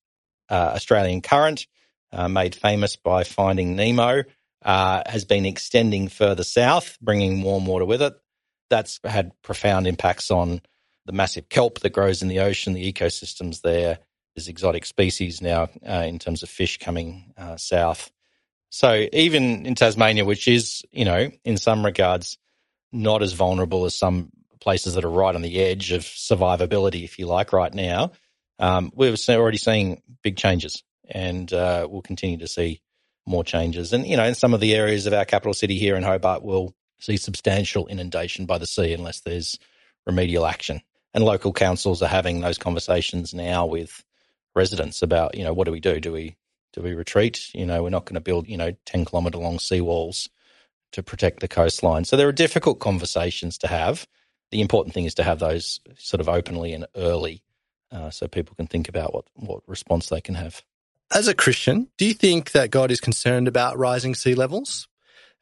[0.51, 1.67] uh, Australian current,
[2.13, 4.25] uh, made famous by finding Nemo,
[4.65, 8.15] uh, has been extending further south, bringing warm water with it.
[8.69, 10.61] That's had profound impacts on
[11.07, 14.01] the massive kelp that grows in the ocean, the ecosystems there.
[14.39, 18.09] There's exotic species now uh, in terms of fish coming uh, south.
[18.71, 22.39] So even in Tasmania, which is, you know, in some regards,
[22.93, 24.31] not as vulnerable as some
[24.61, 28.13] places that are right on the edge of survivability, if you like, right now,
[28.61, 32.81] um, we're already seeing big changes and uh, we'll continue to see
[33.27, 33.93] more changes.
[33.93, 36.45] And, you know, in some of the areas of our capital city here in Hobart,
[36.45, 39.59] we'll see substantial inundation by the sea unless there's
[40.07, 40.81] remedial action.
[41.13, 44.05] And local councils are having those conversations now with
[44.55, 46.01] residents about, you know, what do we do?
[46.01, 46.37] Do we
[46.73, 47.53] do we retreat?
[47.55, 50.29] You know, we're not going to build, you know, 10 kilometre long seawalls
[50.93, 52.05] to protect the coastline.
[52.05, 54.07] So there are difficult conversations to have.
[54.51, 57.43] The important thing is to have those sort of openly and early
[57.91, 60.63] uh, so people can think about what, what response they can have.
[61.13, 64.89] As a Christian, do you think that God is concerned about rising sea levels?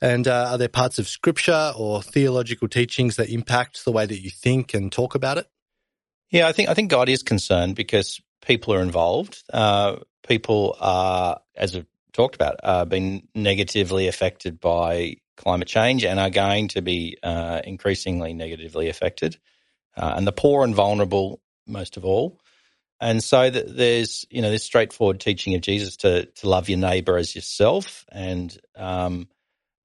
[0.00, 4.20] And uh, are there parts of scripture or theological teachings that impact the way that
[4.20, 5.48] you think and talk about it?
[6.30, 9.42] Yeah, I think I think God is concerned because people are involved.
[9.52, 16.18] Uh, people are, as we've talked about, uh, being negatively affected by climate change and
[16.18, 19.36] are going to be uh, increasingly negatively affected.
[19.96, 22.40] Uh, and the poor and vulnerable, most of all.
[23.00, 27.18] And so there's, you know, this straightforward teaching of Jesus to to love your neighbor
[27.18, 29.28] as yourself, and um,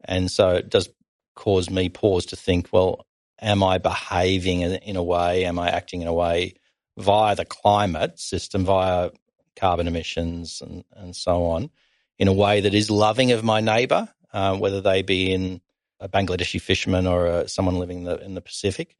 [0.05, 0.88] and so it does
[1.36, 3.05] cause me pause to think, well,
[3.41, 5.43] am I behaving in a way?
[5.43, 6.53] Am I acting in a way
[6.98, 9.12] via the climate system, via
[9.56, 11.70] carbon emissions and and so on,
[12.18, 15.62] in a way that is loving of my neighbor, uh, whether they be in
[16.00, 18.96] a Bangladeshi fisherman or uh, someone living in the, in the Pacific.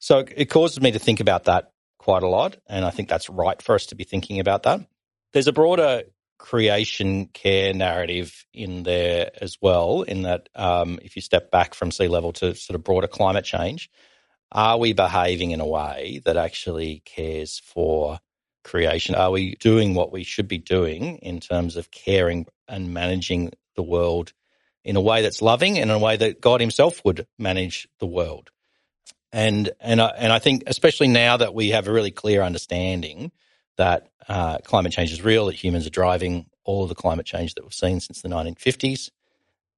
[0.00, 2.56] So it causes me to think about that quite a lot.
[2.66, 4.80] And I think that's right for us to be thinking about that.
[5.32, 6.02] There's a broader
[6.38, 11.90] creation care narrative in there as well, in that um, if you step back from
[11.90, 13.88] sea level to sort of broader climate change,
[14.54, 18.20] are we behaving in a way that actually cares for
[18.62, 19.14] creation?
[19.14, 23.82] Are we doing what we should be doing in terms of caring and managing the
[23.82, 24.32] world
[24.84, 28.06] in a way that's loving and in a way that God Himself would manage the
[28.06, 28.50] world?
[29.34, 33.32] and and I, and I think especially now that we have a really clear understanding
[33.76, 37.54] that uh, climate change is real, that humans are driving all of the climate change
[37.54, 39.10] that we've seen since the 1950s.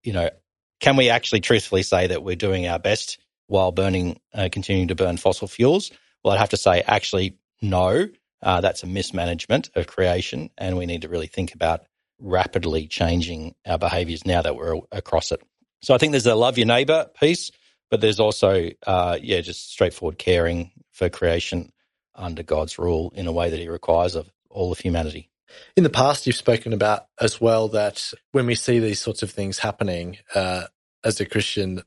[0.02, 0.30] You know,
[0.78, 4.94] can we actually truthfully say that we're doing our best while burning, uh, continuing to
[4.94, 5.90] burn fossil fuels?
[6.22, 8.09] Well, I'd have to say, actually, no.
[8.42, 11.84] Uh, that's a mismanagement of creation, and we need to really think about
[12.20, 15.40] rapidly changing our behaviours now that we're across it.
[15.82, 17.51] So I think there's a love your neighbour piece.
[17.90, 21.72] But there's also, uh, yeah, just straightforward caring for creation
[22.14, 25.30] under God's rule in a way that He requires of all of humanity.
[25.76, 29.30] In the past, you've spoken about as well that when we see these sorts of
[29.30, 30.64] things happening, uh,
[31.05, 31.82] as a Christian,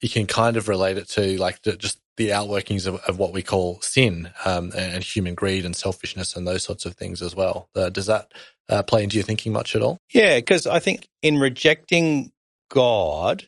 [0.00, 3.32] you can kind of relate it to like the, just the outworkings of, of, what
[3.32, 7.34] we call sin um, and human greed and selfishness and those sorts of things as
[7.34, 7.68] well.
[7.74, 8.32] Uh, does that
[8.68, 9.98] uh, play into your thinking much at all?
[10.12, 12.32] Yeah, because I think in rejecting
[12.68, 13.46] God,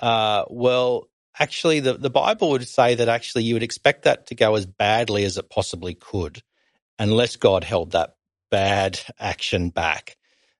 [0.00, 4.34] uh, well, actually the, the Bible would say that actually you would expect that to
[4.34, 6.42] go as badly as it possibly could,
[6.98, 8.16] unless God held that
[8.50, 10.16] bad action back.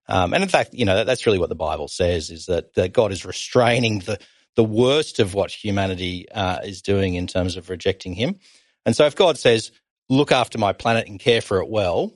[0.09, 2.75] Um, and in fact, you know, that, that's really what the Bible says is that,
[2.75, 4.19] that God is restraining the,
[4.57, 8.39] the worst of what humanity uh, is doing in terms of rejecting him.
[8.85, 9.71] And so if God says,
[10.09, 12.13] look after my planet and care for it well,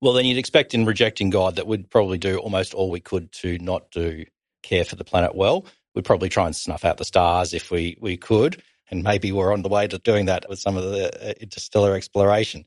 [0.00, 3.30] well, then you'd expect in rejecting God that we'd probably do almost all we could
[3.32, 4.24] to not do
[4.62, 7.96] care for the planet well we'd probably try and snuff out the stars if we,
[8.00, 8.62] we could.
[8.90, 11.94] And maybe we're on the way to doing that with some of the uh, interstellar
[11.94, 12.64] exploration.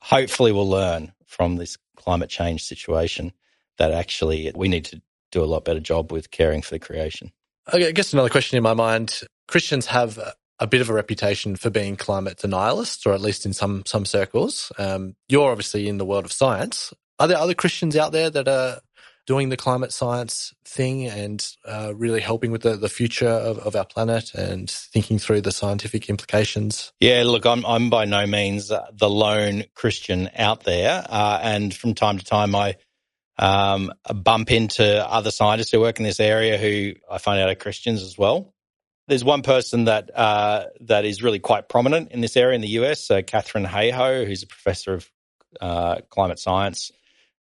[0.00, 3.32] Hopefully, we'll learn from this climate change situation
[3.78, 7.32] that actually we need to do a lot better job with caring for the creation.
[7.72, 10.18] I guess another question in my mind Christians have
[10.58, 14.04] a bit of a reputation for being climate denialists, or at least in some some
[14.04, 14.72] circles.
[14.78, 16.92] Um, you're obviously in the world of science.
[17.18, 18.80] Are there other Christians out there that are
[19.26, 23.74] doing the climate science thing and uh, really helping with the, the future of, of,
[23.74, 26.92] our planet and thinking through the scientific implications?
[27.00, 31.04] Yeah, look, I'm, I'm by no means the lone Christian out there.
[31.08, 32.76] Uh, and from time to time, I
[33.38, 37.54] um, bump into other scientists who work in this area who I find out are
[37.54, 38.54] Christians as well.
[39.08, 42.80] There's one person that uh, that is really quite prominent in this area in the
[42.80, 45.10] US, uh, Katharine Hayhoe, who's a professor of
[45.60, 46.90] uh, climate science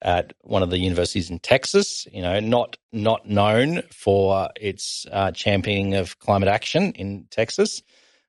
[0.02, 2.06] at one of the universities in Texas.
[2.12, 7.82] You know, not not known for its uh, championing of climate action in Texas,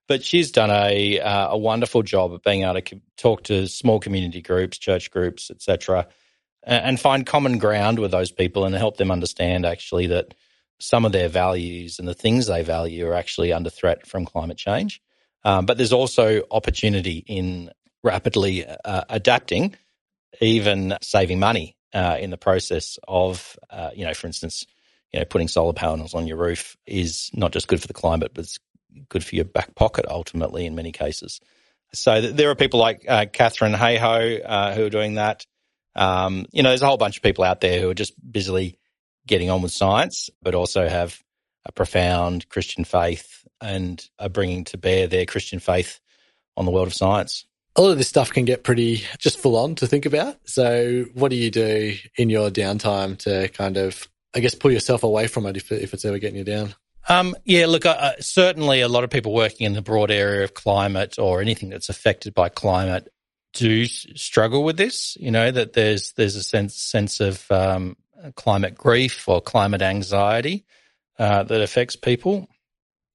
[0.08, 4.00] But she's done a uh, a wonderful job of being able to talk to small
[4.00, 6.06] community groups, church groups, etc.,
[6.66, 10.34] and find common ground with those people and help them understand actually that
[10.78, 14.58] some of their values and the things they value are actually under threat from climate
[14.58, 15.00] change.
[15.44, 17.70] Um, but there's also opportunity in
[18.02, 19.76] rapidly uh, adapting,
[20.40, 24.66] even saving money uh, in the process of, uh, you know, for instance,
[25.12, 28.32] you know, putting solar panels on your roof is not just good for the climate,
[28.34, 28.58] but it's
[29.08, 31.40] good for your back pocket ultimately in many cases.
[31.94, 35.46] So there are people like uh, Katharine Hayhoe uh, who are doing that.
[35.96, 38.78] Um, you know, there's a whole bunch of people out there who are just busily
[39.26, 41.20] getting on with science, but also have
[41.64, 46.00] a profound Christian faith and are bringing to bear their Christian faith
[46.56, 47.44] on the world of science.
[47.74, 50.36] A lot of this stuff can get pretty just full on to think about.
[50.44, 55.02] So, what do you do in your downtime to kind of, I guess, pull yourself
[55.02, 56.74] away from it if, if it's ever getting you down?
[57.08, 60.54] Um, yeah, look, uh, certainly a lot of people working in the broad area of
[60.54, 63.08] climate or anything that's affected by climate
[63.56, 65.16] do struggle with this.
[65.18, 67.96] You know that there's there's a sense sense of um,
[68.34, 70.64] climate grief or climate anxiety
[71.18, 72.48] uh, that affects people,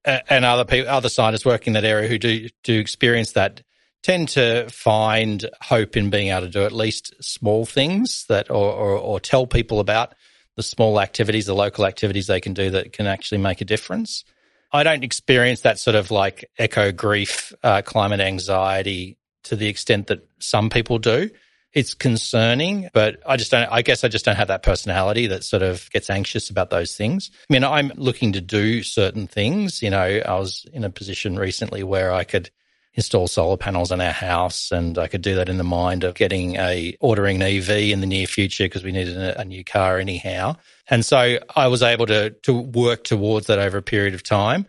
[0.03, 3.61] and other people, other scientists working in that area who do do experience that
[4.03, 8.71] tend to find hope in being able to do at least small things that, or,
[8.71, 10.15] or, or tell people about
[10.55, 14.23] the small activities, the local activities they can do that can actually make a difference.
[14.71, 20.07] I don't experience that sort of like eco grief, uh, climate anxiety to the extent
[20.07, 21.29] that some people do
[21.73, 25.43] it's concerning, but I just don't, I guess I just don't have that personality that
[25.43, 27.31] sort of gets anxious about those things.
[27.49, 29.81] I mean, I'm looking to do certain things.
[29.81, 32.49] You know, I was in a position recently where I could
[32.93, 36.15] install solar panels on our house and I could do that in the mind of
[36.15, 39.63] getting a, ordering an EV in the near future because we needed a, a new
[39.63, 40.57] car anyhow.
[40.89, 44.65] And so I was able to, to work towards that over a period of time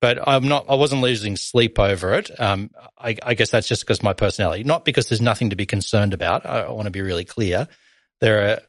[0.00, 0.66] but I'm not.
[0.68, 2.30] I wasn't losing sleep over it.
[2.40, 5.66] Um, I, I, guess that's just because my personality, not because there's nothing to be
[5.66, 6.44] concerned about.
[6.44, 7.68] I, I want to be really clear.
[8.20, 8.60] There are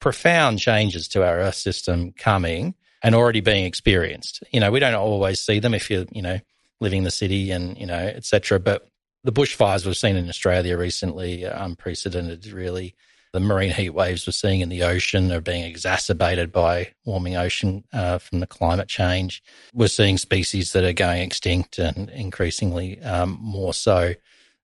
[0.00, 4.42] profound changes to our Earth system coming and already being experienced.
[4.50, 6.38] You know, we don't always see them if you're, you know,
[6.80, 8.58] living in the city and you know, etc.
[8.58, 8.88] But
[9.24, 12.96] the bushfires we've seen in Australia recently, unprecedented, really
[13.32, 17.84] the marine heat waves we're seeing in the ocean are being exacerbated by warming ocean
[17.92, 19.42] uh, from the climate change.
[19.72, 24.14] We're seeing species that are going extinct and increasingly um, more so.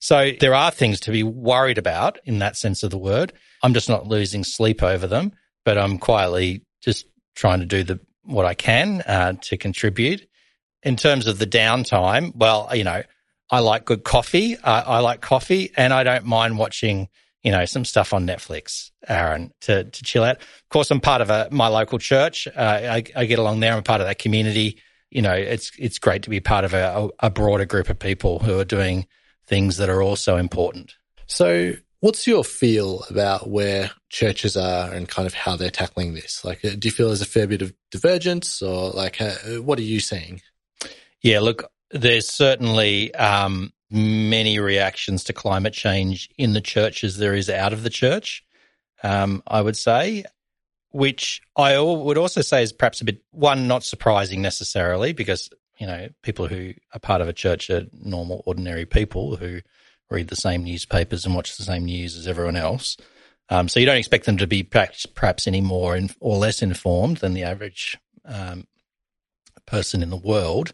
[0.00, 3.32] So there are things to be worried about in that sense of the word.
[3.62, 5.32] I'm just not losing sleep over them,
[5.64, 10.28] but I'm quietly just trying to do the what I can uh, to contribute.
[10.82, 13.02] In terms of the downtime, well, you know,
[13.50, 14.56] I like good coffee.
[14.56, 17.08] Uh, I like coffee, and I don't mind watching
[17.42, 20.36] you know, some stuff on Netflix, Aaron, to, to chill out.
[20.36, 22.48] Of course, I'm part of a, my local church.
[22.48, 23.74] Uh, I, I, get along there.
[23.74, 24.80] I'm part of that community.
[25.10, 28.40] You know, it's, it's great to be part of a, a broader group of people
[28.40, 29.06] who are doing
[29.46, 30.94] things that are also important.
[31.26, 36.44] So what's your feel about where churches are and kind of how they're tackling this?
[36.44, 39.78] Like, uh, do you feel there's a fair bit of divergence or like, uh, what
[39.78, 40.40] are you seeing?
[41.22, 47.34] Yeah, look, there's certainly, um, many reactions to climate change in the church as there
[47.34, 48.44] is out of the church,
[49.02, 50.24] um, I would say,
[50.90, 55.86] which I would also say is perhaps a bit, one, not surprising necessarily, because, you
[55.86, 59.60] know, people who are part of a church are normal, ordinary people who
[60.10, 62.96] read the same newspapers and watch the same news as everyone else.
[63.50, 66.62] Um, so you don't expect them to be perhaps, perhaps any more in, or less
[66.62, 68.66] informed than the average um,
[69.66, 70.72] person in the world.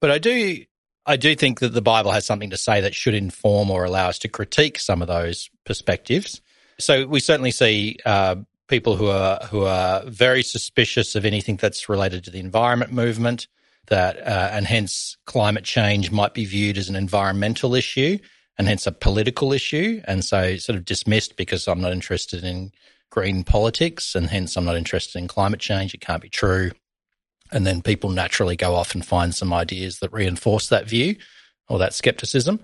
[0.00, 0.64] But I do
[1.06, 4.08] I do think that the Bible has something to say that should inform or allow
[4.08, 6.40] us to critique some of those perspectives.
[6.78, 8.36] So we certainly see uh,
[8.68, 13.46] people who are who are very suspicious of anything that's related to the environment movement,
[13.86, 18.18] that uh, and hence climate change might be viewed as an environmental issue
[18.58, 22.72] and hence a political issue, and so sort of dismissed because I'm not interested in
[23.10, 25.94] green politics, and hence I'm not interested in climate change.
[25.94, 26.72] It can't be true.
[27.52, 31.16] And then people naturally go off and find some ideas that reinforce that view
[31.68, 32.60] or that skepticism.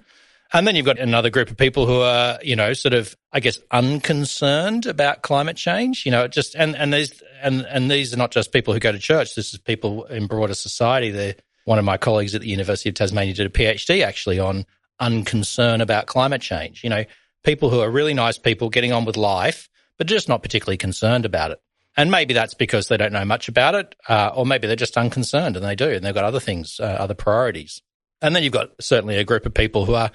[0.53, 3.41] And then you've got another group of people who are, you know, sort of, I
[3.41, 6.05] guess, unconcerned about climate change.
[6.05, 8.93] You know, just and and these and and these are not just people who go
[8.93, 9.35] to church.
[9.35, 11.11] This is people in broader society.
[11.11, 14.66] They're one of my colleagues at the University of Tasmania did a PhD actually on
[15.01, 16.85] unconcern about climate change.
[16.85, 17.05] You know,
[17.45, 21.24] people who are really nice people getting on with life, but just not particularly concerned
[21.24, 21.61] about it.
[21.97, 24.97] And maybe that's because they don't know much about it, uh, or maybe they're just
[24.97, 27.82] unconcerned and they do, and they've got other things, uh, other priorities.
[28.22, 30.11] And then you've got certainly a group of people who are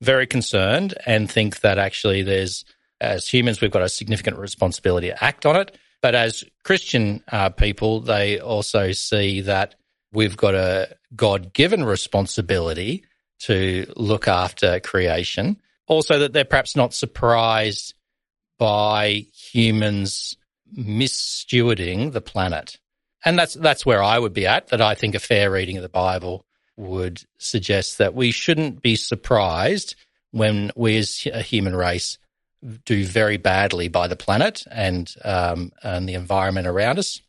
[0.00, 2.64] very concerned and think that actually there's,
[3.00, 5.76] as humans, we've got a significant responsibility to act on it.
[6.02, 9.76] But as Christian uh, people, they also see that
[10.12, 13.04] we've got a God given responsibility
[13.40, 15.60] to look after creation.
[15.86, 17.94] Also, that they're perhaps not surprised
[18.58, 20.36] by humans
[20.76, 22.78] misstewarding the planet.
[23.24, 25.82] And that's, that's where I would be at, that I think a fair reading of
[25.82, 26.44] the Bible
[26.76, 29.94] would suggest that we shouldn't be surprised
[30.30, 32.18] when we as a human race
[32.84, 37.20] do very badly by the planet and um, and the environment around us.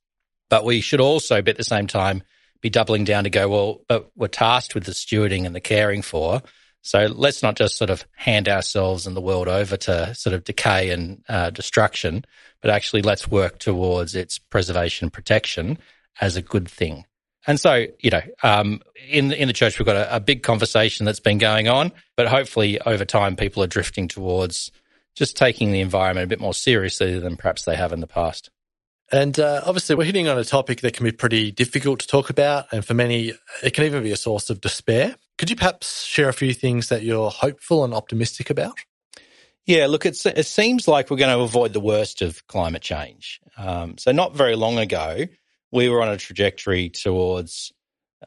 [0.49, 2.23] But we should also, at the same time,
[2.61, 6.01] be doubling down to go, well, but we're tasked with the stewarding and the caring
[6.01, 6.41] for.
[6.83, 10.43] So let's not just sort of hand ourselves and the world over to sort of
[10.43, 12.25] decay and uh, destruction,
[12.61, 15.77] but actually let's work towards its preservation protection
[16.19, 17.05] as a good thing.
[17.47, 21.05] And so, you know, um, in in the church, we've got a, a, big conversation
[21.05, 24.71] that's been going on, but hopefully, over time, people are drifting towards
[25.15, 28.49] just taking the environment a bit more seriously than perhaps they have in the past.
[29.11, 32.29] And uh, obviously, we're hitting on a topic that can be pretty difficult to talk
[32.29, 35.15] about, and for many, it can even be a source of despair.
[35.37, 38.77] Could you perhaps share a few things that you're hopeful and optimistic about?
[39.65, 43.39] Yeah, look, it seems like we're going to avoid the worst of climate change.
[43.57, 45.25] Um, so, not very long ago,
[45.71, 47.71] we were on a trajectory towards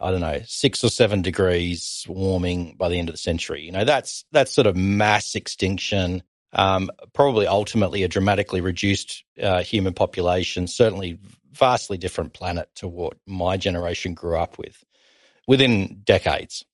[0.01, 3.63] I don't know, six or seven degrees warming by the end of the century.
[3.63, 6.23] You know, that's that's sort of mass extinction.
[6.53, 10.67] Um, probably ultimately a dramatically reduced uh, human population.
[10.67, 11.19] Certainly,
[11.53, 14.83] vastly different planet to what my generation grew up with
[15.47, 16.65] within decades.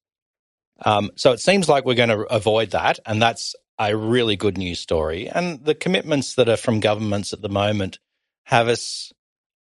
[0.84, 4.58] Um, so it seems like we're going to avoid that, and that's a really good
[4.58, 5.28] news story.
[5.28, 7.98] And the commitments that are from governments at the moment
[8.44, 9.12] have us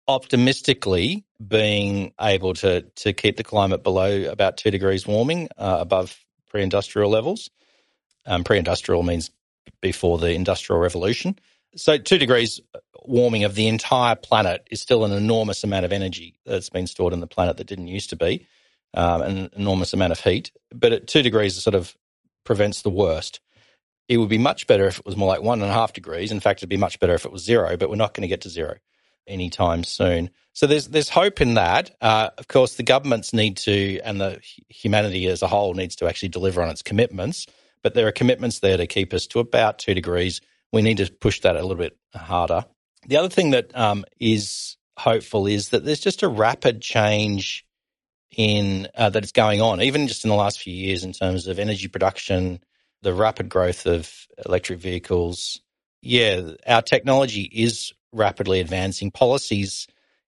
[0.08, 6.20] optimistically being able to to keep the climate below about two degrees warming uh, above
[6.50, 7.50] pre-industrial levels.
[8.26, 9.32] Um, pre-industrial means
[9.82, 11.40] before the industrial revolution.
[11.76, 12.60] So two degrees
[13.06, 17.14] warming of the entire planet is still an enormous amount of energy that's been stored
[17.14, 18.46] in the planet that didn't used to be,
[18.94, 20.52] um, an enormous amount of heat.
[20.74, 21.96] But at two degrees, it sort of
[22.44, 23.40] prevents the worst.
[24.08, 26.32] It would be much better if it was more like one and a half degrees.
[26.32, 28.28] In fact, it'd be much better if it was zero, but we're not going to
[28.28, 28.76] get to zero
[29.28, 30.30] anytime soon.
[30.54, 31.92] So there's there's hope in that.
[32.02, 36.08] Uh, of course, the governments need to, and the humanity as a whole needs to
[36.08, 37.48] actually deliver on its commitments.
[37.84, 40.42] But there are commitments there to keep us to about two degrees.
[40.72, 42.66] We need to push that a little bit harder.
[43.08, 47.66] The other thing that um, is hopeful is that there's just a rapid change
[48.36, 51.48] in uh, that is going on, even just in the last few years, in terms
[51.48, 52.60] of energy production,
[53.02, 55.62] the rapid growth of electric vehicles.
[56.02, 59.88] Yeah, our technology is rapidly advancing, policies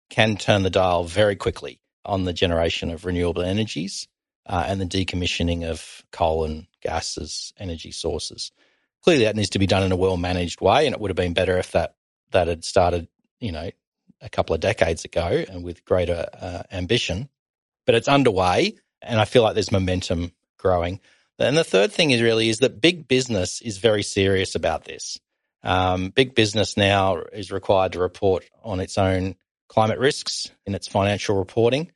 [0.09, 4.07] can turn the dial very quickly on the generation of renewable energies
[4.45, 8.51] uh, and the decommissioning of coal and gas as energy sources.
[9.03, 11.17] Clearly, that needs to be done in a well managed way, and it would have
[11.17, 11.95] been better if that
[12.31, 13.07] that had started,
[13.39, 13.69] you know,
[14.21, 17.29] a couple of decades ago and with greater uh, ambition.
[17.85, 20.99] But it's underway, and I feel like there's momentum growing.
[21.39, 25.19] And the third thing is really is that big business is very serious about this.
[25.63, 29.35] Um, big business now is required to report on its own
[29.67, 31.91] climate risks in its financial reporting.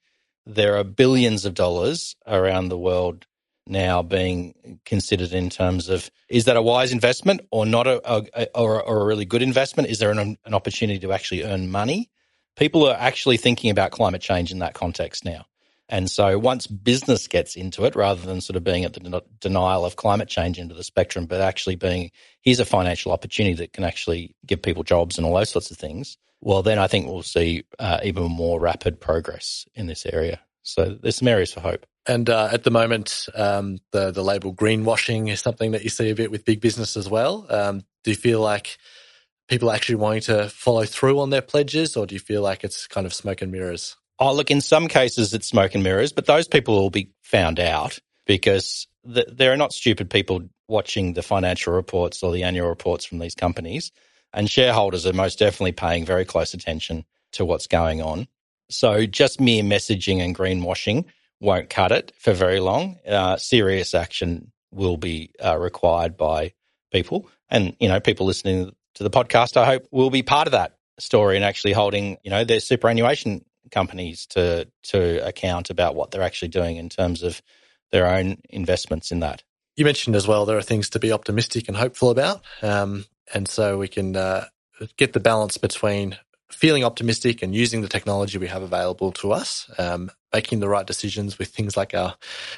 [0.45, 3.25] There are billions of dollars around the world
[3.67, 8.47] now being considered in terms of is that a wise investment or not a, a
[8.55, 9.89] or, or, a really good investment?
[9.89, 12.09] Is there an, an opportunity to actually earn money?
[12.55, 15.45] People are actually thinking about climate change in that context now.
[15.89, 19.85] And so once business gets into it, rather than sort of being at the denial
[19.85, 22.11] of climate change into the spectrum, but actually being,
[22.41, 25.77] here's a financial opportunity that can actually give people jobs and all those sorts of
[25.77, 30.39] things, well, then I think we'll see uh, even more rapid progress in this area.
[30.63, 31.85] So there's some areas for hope.
[32.05, 36.09] And uh, at the moment, um, the the label greenwashing is something that you see
[36.09, 37.45] a bit with big business as well.
[37.49, 38.77] Um, do you feel like
[39.49, 42.63] people are actually wanting to follow through on their pledges, or do you feel like
[42.63, 43.97] it's kind of smoke and mirrors?
[44.19, 47.59] Oh, look, in some cases it's smoke and mirrors, but those people will be found
[47.59, 52.67] out because the, there are not stupid people watching the financial reports or the annual
[52.67, 53.91] reports from these companies.
[54.33, 58.27] And shareholders are most definitely paying very close attention to what's going on.
[58.69, 61.05] So just mere messaging and greenwashing
[61.39, 62.97] won't cut it for very long.
[63.07, 66.53] Uh, serious action will be uh, required by
[66.91, 67.29] people.
[67.49, 70.75] And, you know, people listening to the podcast, I hope will be part of that
[70.99, 76.21] story and actually holding, you know, their superannuation companies to to account about what they're
[76.21, 77.41] actually doing in terms of
[77.91, 79.43] their own investments in that.
[79.75, 83.47] You mentioned as well there are things to be optimistic and hopeful about, um, and
[83.47, 84.45] so we can uh,
[84.97, 86.17] get the balance between
[86.49, 90.87] feeling optimistic and using the technology we have available to us, um, making the right
[90.87, 92.15] decisions with things like our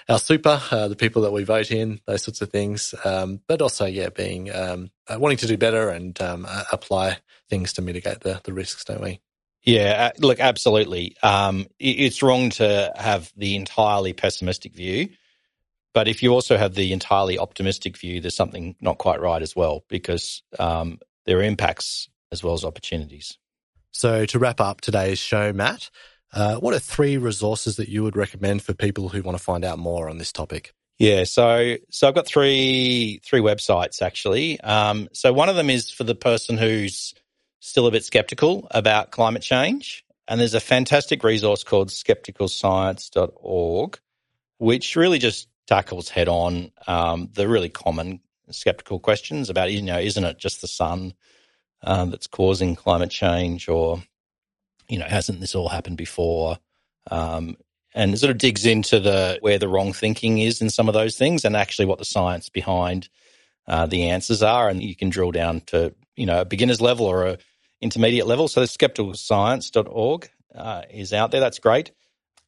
[0.08, 3.62] our super, uh, the people that we vote in, those sorts of things, um, but
[3.62, 7.18] also yeah, being um, uh, wanting to do better and um, apply
[7.50, 9.20] things to mitigate the the risks, don't we?
[9.64, 11.16] Yeah, look, absolutely.
[11.22, 15.10] Um, it's wrong to have the entirely pessimistic view.
[15.94, 19.56] But if you also have the entirely optimistic view, there's something not quite right as
[19.56, 23.38] well, because um, there are impacts as well as opportunities.
[23.92, 25.90] So to wrap up today's show, Matt,
[26.32, 29.66] uh, what are three resources that you would recommend for people who want to find
[29.66, 30.74] out more on this topic?
[31.00, 34.60] Yeah, so so I've got three three websites actually.
[34.60, 37.14] Um, so one of them is for the person who's
[37.60, 44.00] still a bit skeptical about climate change, and there's a fantastic resource called skepticalscience.org,
[44.58, 50.00] which really just tackles head on um, the really common skeptical questions about you know
[50.00, 51.14] isn't it just the sun
[51.84, 54.02] um, that's causing climate change, or
[54.88, 56.58] you know hasn't this all happened before?
[57.12, 57.58] Um,
[57.96, 61.18] and sort of digs into the where the wrong thinking is in some of those
[61.18, 63.10] things and actually what the science behind
[63.68, 67.06] uh, the answers are and you can drill down to you know a beginner's level
[67.06, 67.38] or a
[67.82, 71.92] intermediate level so the skepticalscience.org uh, is out there that's great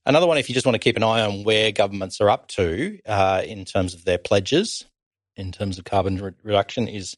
[0.05, 2.47] another one if you just want to keep an eye on where governments are up
[2.47, 4.85] to uh, in terms of their pledges
[5.35, 7.15] in terms of carbon re- reduction is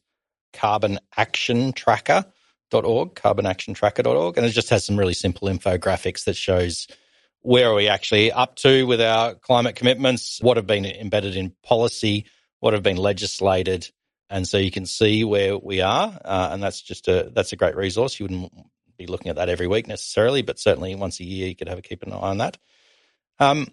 [0.52, 6.86] carbonactiontracker.org carbonactiontracker.org and it just has some really simple infographics that shows
[7.44, 10.40] where are we actually up to with our climate commitments?
[10.40, 12.24] What have been embedded in policy?
[12.60, 13.90] What have been legislated?
[14.34, 17.56] And so you can see where we are, uh, and that's just a that's a
[17.56, 18.18] great resource.
[18.18, 18.52] You wouldn't
[18.98, 21.78] be looking at that every week necessarily, but certainly once a year you could have
[21.78, 22.58] a keep an eye on that.
[23.38, 23.68] Um,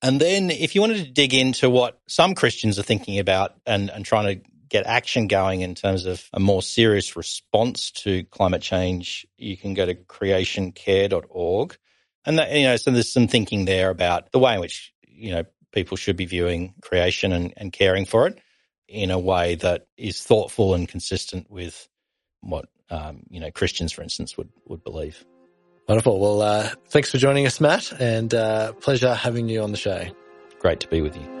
[0.00, 3.90] and then if you wanted to dig into what some Christians are thinking about and,
[3.90, 8.62] and trying to get action going in terms of a more serious response to climate
[8.62, 11.76] change, you can go to creationcare.org.
[12.24, 15.32] And that, you know, so there's some thinking there about the way in which, you
[15.32, 18.38] know, people should be viewing creation and, and caring for it
[18.88, 21.88] in a way that is thoughtful and consistent with
[22.40, 25.24] what, um, you know, Christians, for instance, would, would believe.
[25.88, 26.18] Wonderful.
[26.18, 30.04] Well, uh, thanks for joining us, Matt, and uh, pleasure having you on the show.
[30.58, 31.38] Great to be with you.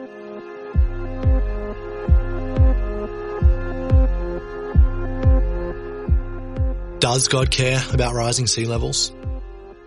[6.98, 9.12] Does God care about rising sea levels?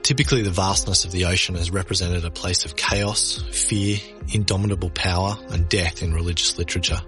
[0.01, 3.97] Typically, the vastness of the ocean has represented a place of chaos, fear,
[4.33, 7.01] indomitable power, and death in religious literature.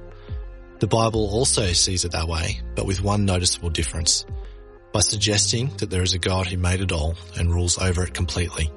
[0.84, 4.26] The Bible also sees it that way, but with one noticeable difference
[4.92, 8.14] by suggesting that there is a God who made it all and rules over it
[8.14, 8.70] completely.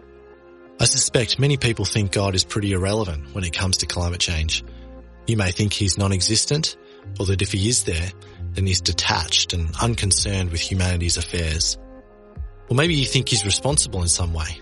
[0.79, 4.63] I suspect many people think God is pretty irrelevant when it comes to climate change.
[5.27, 6.77] You may think he's non-existent,
[7.19, 8.13] or that if he is there,
[8.53, 11.77] then he's detached and unconcerned with humanity's affairs.
[12.71, 14.61] Or maybe you think he's responsible in some way.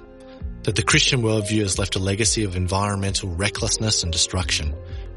[0.62, 4.74] That the Christian worldview has left a legacy of environmental recklessness and destruction,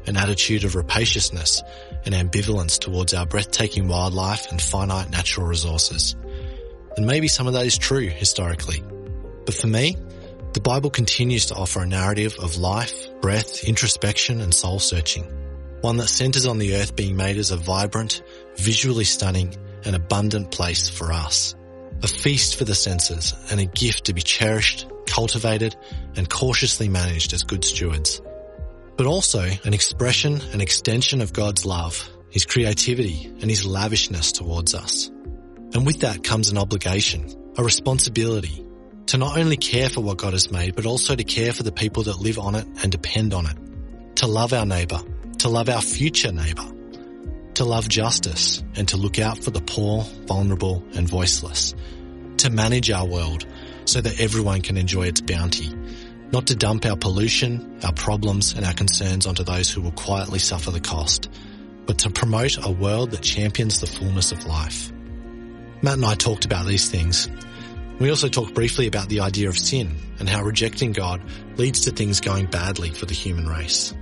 [0.08, 1.62] an attitude of rapaciousness
[2.04, 6.16] and ambivalence towards our breathtaking wildlife and finite natural resources.
[6.96, 8.82] And maybe some of that is true historically.
[9.44, 9.96] But for me,
[10.54, 15.24] the Bible continues to offer a narrative of life, breath, introspection and soul searching.
[15.82, 18.22] One that centers on the earth being made as a vibrant,
[18.56, 19.54] visually stunning
[19.84, 21.54] and abundant place for us
[22.02, 25.74] a feast for the senses and a gift to be cherished, cultivated
[26.16, 28.20] and cautiously managed as good stewards.
[28.98, 34.74] But also an expression and extension of God's love, His creativity and His lavishness towards
[34.74, 35.06] us.
[35.72, 38.66] And with that comes an obligation, a responsibility
[39.06, 41.70] to not only care for what God has made, but also to care for the
[41.70, 43.56] people that live on it and depend on it.
[44.16, 45.00] To love our neighbour,
[45.38, 46.68] to love our future neighbour,
[47.54, 51.72] to love justice and to look out for the poor, vulnerable and voiceless,
[52.38, 53.46] to manage our world
[53.84, 55.72] so that everyone can enjoy its bounty,
[56.32, 60.38] not to dump our pollution, our problems and our concerns onto those who will quietly
[60.38, 61.30] suffer the cost,
[61.86, 64.92] but to promote a world that champions the fullness of life.
[65.80, 67.28] Matt and I talked about these things.
[67.98, 71.22] We also talked briefly about the idea of sin and how rejecting God
[71.56, 73.94] leads to things going badly for the human race.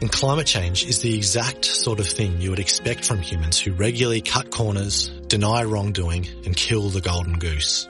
[0.00, 3.72] And climate change is the exact sort of thing you would expect from humans who
[3.72, 7.88] regularly cut corners, deny wrongdoing, and kill the golden goose.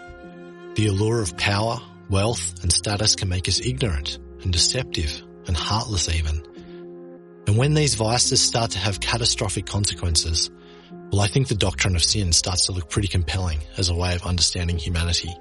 [0.74, 1.80] The allure of power,
[2.10, 6.42] wealth, and status can make us ignorant and deceptive and heartless even.
[7.46, 10.50] And when these vices start to have catastrophic consequences,
[11.10, 14.14] well, I think the doctrine of sin starts to look pretty compelling as a way
[14.14, 15.34] of understanding humanity.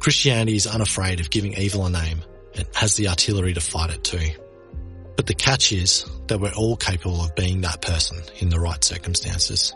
[0.00, 2.22] Christianity is unafraid of giving evil a name
[2.54, 4.30] and has the artillery to fight it too.
[5.16, 8.82] But the catch is that we're all capable of being that person in the right
[8.82, 9.74] circumstances.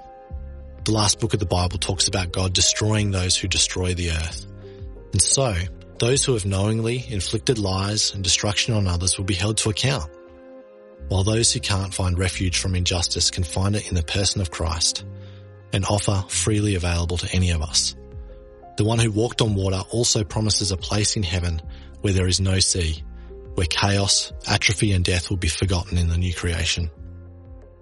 [0.85, 4.47] The last book of the Bible talks about God destroying those who destroy the earth.
[5.13, 5.55] And so,
[5.99, 10.11] those who have knowingly inflicted lies and destruction on others will be held to account,
[11.09, 14.51] while those who can't find refuge from injustice can find it in the person of
[14.51, 15.05] Christ,
[15.73, 17.95] an offer freely available to any of us.
[18.77, 21.63] The one who walked on water also promises a place in heaven
[22.03, 23.03] where there is no sea,
[23.55, 26.91] where chaos, atrophy and death will be forgotten in the new creation.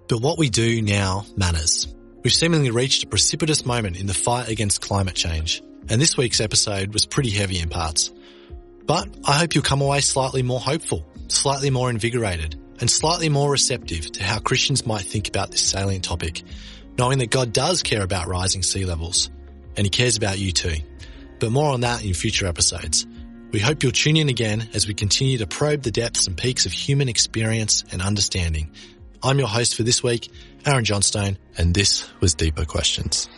[0.07, 1.93] But what we do now matters.
[2.23, 6.41] We've seemingly reached a precipitous moment in the fight against climate change, and this week's
[6.41, 8.11] episode was pretty heavy in parts.
[8.85, 13.51] But I hope you'll come away slightly more hopeful, slightly more invigorated, and slightly more
[13.51, 16.43] receptive to how Christians might think about this salient topic,
[16.97, 19.29] knowing that God does care about rising sea levels,
[19.75, 20.75] and he cares about you too.
[21.39, 23.05] But more on that in future episodes.
[23.51, 26.65] We hope you'll tune in again as we continue to probe the depths and peaks
[26.65, 28.71] of human experience and understanding.
[29.23, 30.29] I'm your host for this week,
[30.65, 33.29] Aaron Johnstone, and this was Deeper Questions.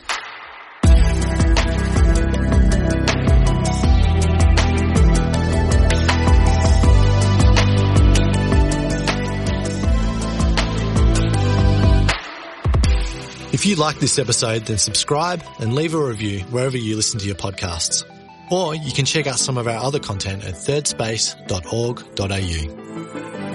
[13.67, 17.35] You like this episode, then subscribe and leave a review wherever you listen to your
[17.35, 18.05] podcasts.
[18.49, 23.46] Or you can check out some of our other content at thirdspace.org.au.